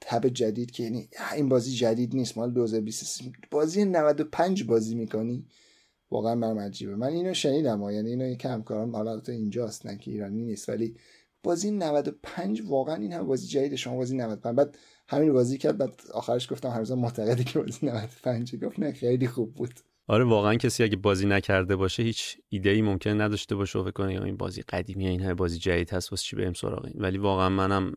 تب 0.00 0.28
جدید 0.28 0.70
که 0.70 0.82
یعنی 0.82 1.08
این 1.34 1.48
بازی 1.48 1.72
جدید 1.72 2.14
نیست. 2.14 2.38
مال 2.38 2.52
2023 2.52 3.24
بازی 3.50 3.84
95 3.84 4.64
بازی 4.64 4.94
می‌کنی 4.94 5.46
واقعا 6.10 6.36
برام 6.36 6.58
عجیبه. 6.58 6.96
من 6.96 7.06
اینو 7.06 7.34
شنیدم 7.34 7.82
ها. 7.82 7.92
یعنی 7.92 8.10
اینو 8.10 8.28
یک 8.28 8.44
همکارم 8.44 8.96
حالا 8.96 9.20
تو 9.20 9.32
اینجاست 9.32 9.86
نه 9.86 9.98
که 9.98 10.10
ایرانی 10.10 10.42
نیست 10.42 10.68
ولی 10.68 10.96
بازی 11.42 11.70
95 11.70 12.62
واقعا 12.66 12.96
این 12.96 13.12
هم 13.12 13.26
بازی 13.26 13.46
جدید 13.46 13.74
شما 13.74 13.96
بازی 13.96 14.16
95 14.16 14.56
بعد 14.56 14.78
همین 15.08 15.32
بازی 15.32 15.58
کرد 15.58 15.78
بعد 15.78 16.00
آخرش 16.14 16.52
گفتم 16.52 16.70
هر 16.70 16.78
روز 16.78 16.92
معتقدی 16.92 17.44
که 17.44 17.58
بازی 17.58 17.86
95 17.86 18.64
گفت 18.64 18.78
نه 18.78 18.92
خیلی 18.92 19.26
خوب 19.26 19.54
بود. 19.54 19.80
آره 20.08 20.24
واقعا 20.24 20.54
کسی 20.54 20.82
اگه 20.82 20.96
بازی 20.96 21.26
نکرده 21.26 21.76
باشه 21.76 22.02
هیچ 22.02 22.38
ایده 22.48 22.70
ای 22.70 22.82
ممکن 22.82 23.20
نداشته 23.20 23.54
باشه 23.54 23.78
و 23.78 23.82
فکر 23.82 23.90
کنه 23.90 24.24
این 24.24 24.36
بازی 24.36 24.62
قدیمی 24.62 25.06
این 25.06 25.20
همه 25.20 25.34
بازی 25.34 25.58
جدید 25.58 25.90
هست 25.90 26.12
واسه 26.12 26.24
چی 26.24 26.36
بریم 26.36 26.52
سراغ 26.52 26.84
این؟ 26.84 26.94
ولی 26.98 27.18
واقعا 27.18 27.48
منم 27.48 27.94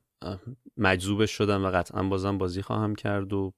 مجذوبش 0.78 1.32
شدم 1.32 1.66
و 1.66 1.68
قطعا 1.68 2.04
بازم 2.04 2.38
بازی 2.38 2.62
خواهم 2.62 2.96
کرد 2.96 3.34
و 3.34 3.54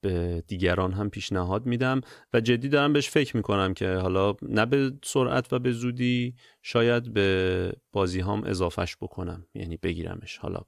به 0.00 0.44
دیگران 0.46 0.92
هم 0.92 1.10
پیشنهاد 1.10 1.66
میدم 1.66 2.00
و 2.32 2.40
جدی 2.40 2.68
دارم 2.68 2.92
بهش 2.92 3.10
فکر 3.10 3.36
می‌کنم 3.36 3.74
که 3.74 3.88
حالا 3.88 4.34
نه 4.42 4.66
به 4.66 4.92
سرعت 5.04 5.52
و 5.52 5.58
به 5.58 5.72
زودی 5.72 6.34
شاید 6.62 7.12
به 7.12 7.72
بازی 7.92 8.20
هم 8.20 8.44
اضافهش 8.44 8.96
بکنم 8.96 9.46
یعنی 9.54 9.76
بگیرمش. 9.76 10.38
حالا 10.38 10.60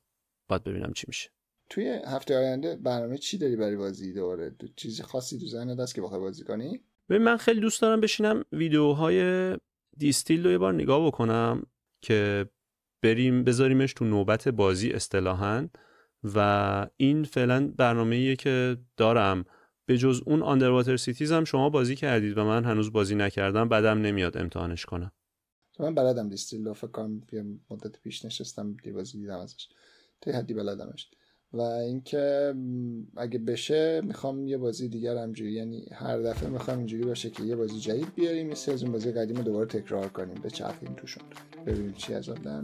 باید 0.48 0.64
ببینم 0.64 0.92
چی 0.92 1.04
میشه. 1.08 1.30
توی 1.70 2.00
هفته 2.06 2.36
آینده 2.36 2.76
برنامه 2.76 3.18
چی 3.18 3.38
داری 3.38 3.56
برای 3.56 3.76
بازی 3.76 4.12
دوباره؟ 4.12 4.56
چیزی 4.76 5.02
خاصی 5.02 5.38
تو 5.38 5.46
ذهنت 5.46 5.78
هست 5.78 5.94
که 5.94 6.02
بخوای 6.02 6.20
بازی 6.20 6.44
کنی؟ 6.44 6.80
ببین 7.08 7.22
من 7.22 7.36
خیلی 7.36 7.60
دوست 7.60 7.82
دارم 7.82 8.00
بشینم 8.00 8.44
ویدیوهای 8.52 9.56
دیستیل 9.96 10.44
رو 10.44 10.50
یه 10.50 10.58
بار 10.58 10.74
نگاه 10.74 11.06
بکنم 11.06 11.62
که 12.02 12.48
بریم 13.02 13.44
بذاریمش 13.44 13.92
تو 13.92 14.04
نوبت 14.04 14.48
بازی 14.48 14.90
اصطلاحا. 14.90 15.68
و 16.34 16.86
این 16.96 17.24
فعلا 17.24 17.72
برنامه 17.76 18.36
که 18.36 18.76
دارم. 18.96 19.44
به 19.86 19.98
جز 19.98 20.22
اون 20.26 20.42
Underwater 20.42 20.96
Cities 20.96 21.32
هم 21.32 21.44
شما 21.44 21.70
بازی 21.70 21.96
کردید 21.96 22.38
و 22.38 22.44
من 22.44 22.64
هنوز 22.64 22.92
بازی 22.92 23.14
نکردم. 23.14 23.68
بدم 23.68 24.00
نمیاد 24.00 24.36
امتحانش 24.36 24.84
کنم. 24.84 25.12
من 25.80 25.94
بلدم 25.94 26.28
Distilled 26.28 26.64
رو. 26.64 26.74
فکر 26.74 26.86
کنم 26.86 27.22
یه 27.32 27.44
مدت 27.70 28.00
پیش 28.00 28.24
نشستم 28.24 28.76
یه 28.82 28.92
بازی 28.92 29.18
دیدم 29.18 29.38
ازش. 29.38 29.68
تا 30.20 30.32
حدی 30.32 30.54
بلدمش. 30.54 31.10
و 31.54 31.60
اینکه 31.60 32.54
اگه 33.16 33.38
بشه 33.38 34.00
می‌خوام 34.00 34.46
یه 34.46 34.58
بازی 34.58 34.88
دیگر 34.88 35.16
همجوری 35.16 35.52
یعنی 35.52 35.88
هر 35.92 36.18
دفعه 36.18 36.48
می‌خوام 36.48 36.78
اینجوری 36.78 37.04
باشه 37.04 37.30
که 37.30 37.42
یه 37.42 37.56
بازی 37.56 37.80
جدید 37.80 38.14
بیاریم 38.14 38.46
یه 38.46 38.52
از 38.52 38.82
اون 38.82 38.92
بازی 38.92 39.12
قدیم 39.12 39.42
دوباره 39.42 39.66
تکرار 39.66 40.08
کنیم 40.08 40.34
بچرخیم 40.42 40.94
توشون 40.96 41.24
ببینیم 41.66 41.92
چی 41.92 42.14
از 42.14 42.28
در 42.28 42.62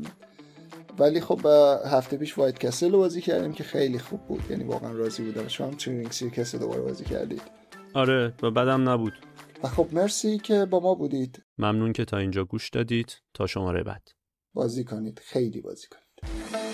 ولی 0.98 1.20
خب 1.20 1.46
هفته 1.86 2.16
پیش 2.16 2.38
White 2.38 2.58
Castle 2.58 2.92
رو 2.92 2.98
بازی 2.98 3.20
کردیم 3.20 3.52
که 3.52 3.64
خیلی 3.64 3.98
خوب 3.98 4.20
بود 4.20 4.42
یعنی 4.50 4.64
واقعا 4.64 4.92
راضی 4.92 5.22
بودم. 5.22 5.48
شما 5.48 5.66
هم 5.66 5.74
Three 5.74 5.94
Ring 5.94 6.10
Circus 6.10 6.54
دوباره 6.54 6.80
بازی 6.80 7.04
کردید. 7.04 7.42
آره 7.94 8.34
و 8.42 8.50
بدم 8.50 8.88
نبود. 8.88 9.12
و 9.62 9.68
خب 9.68 9.86
مرسی 9.92 10.38
که 10.38 10.64
با 10.64 10.80
ما 10.80 10.94
بودید. 10.94 11.42
ممنون 11.58 11.92
که 11.92 12.04
تا 12.04 12.18
اینجا 12.18 12.44
گوش 12.44 12.70
دادید. 12.70 13.16
تا 13.34 13.46
شماره 13.46 13.82
بعد. 13.82 14.08
بازی 14.54 14.84
کنید. 14.84 15.20
خیلی 15.24 15.60
بازی 15.60 15.86
کنید. 15.90 16.69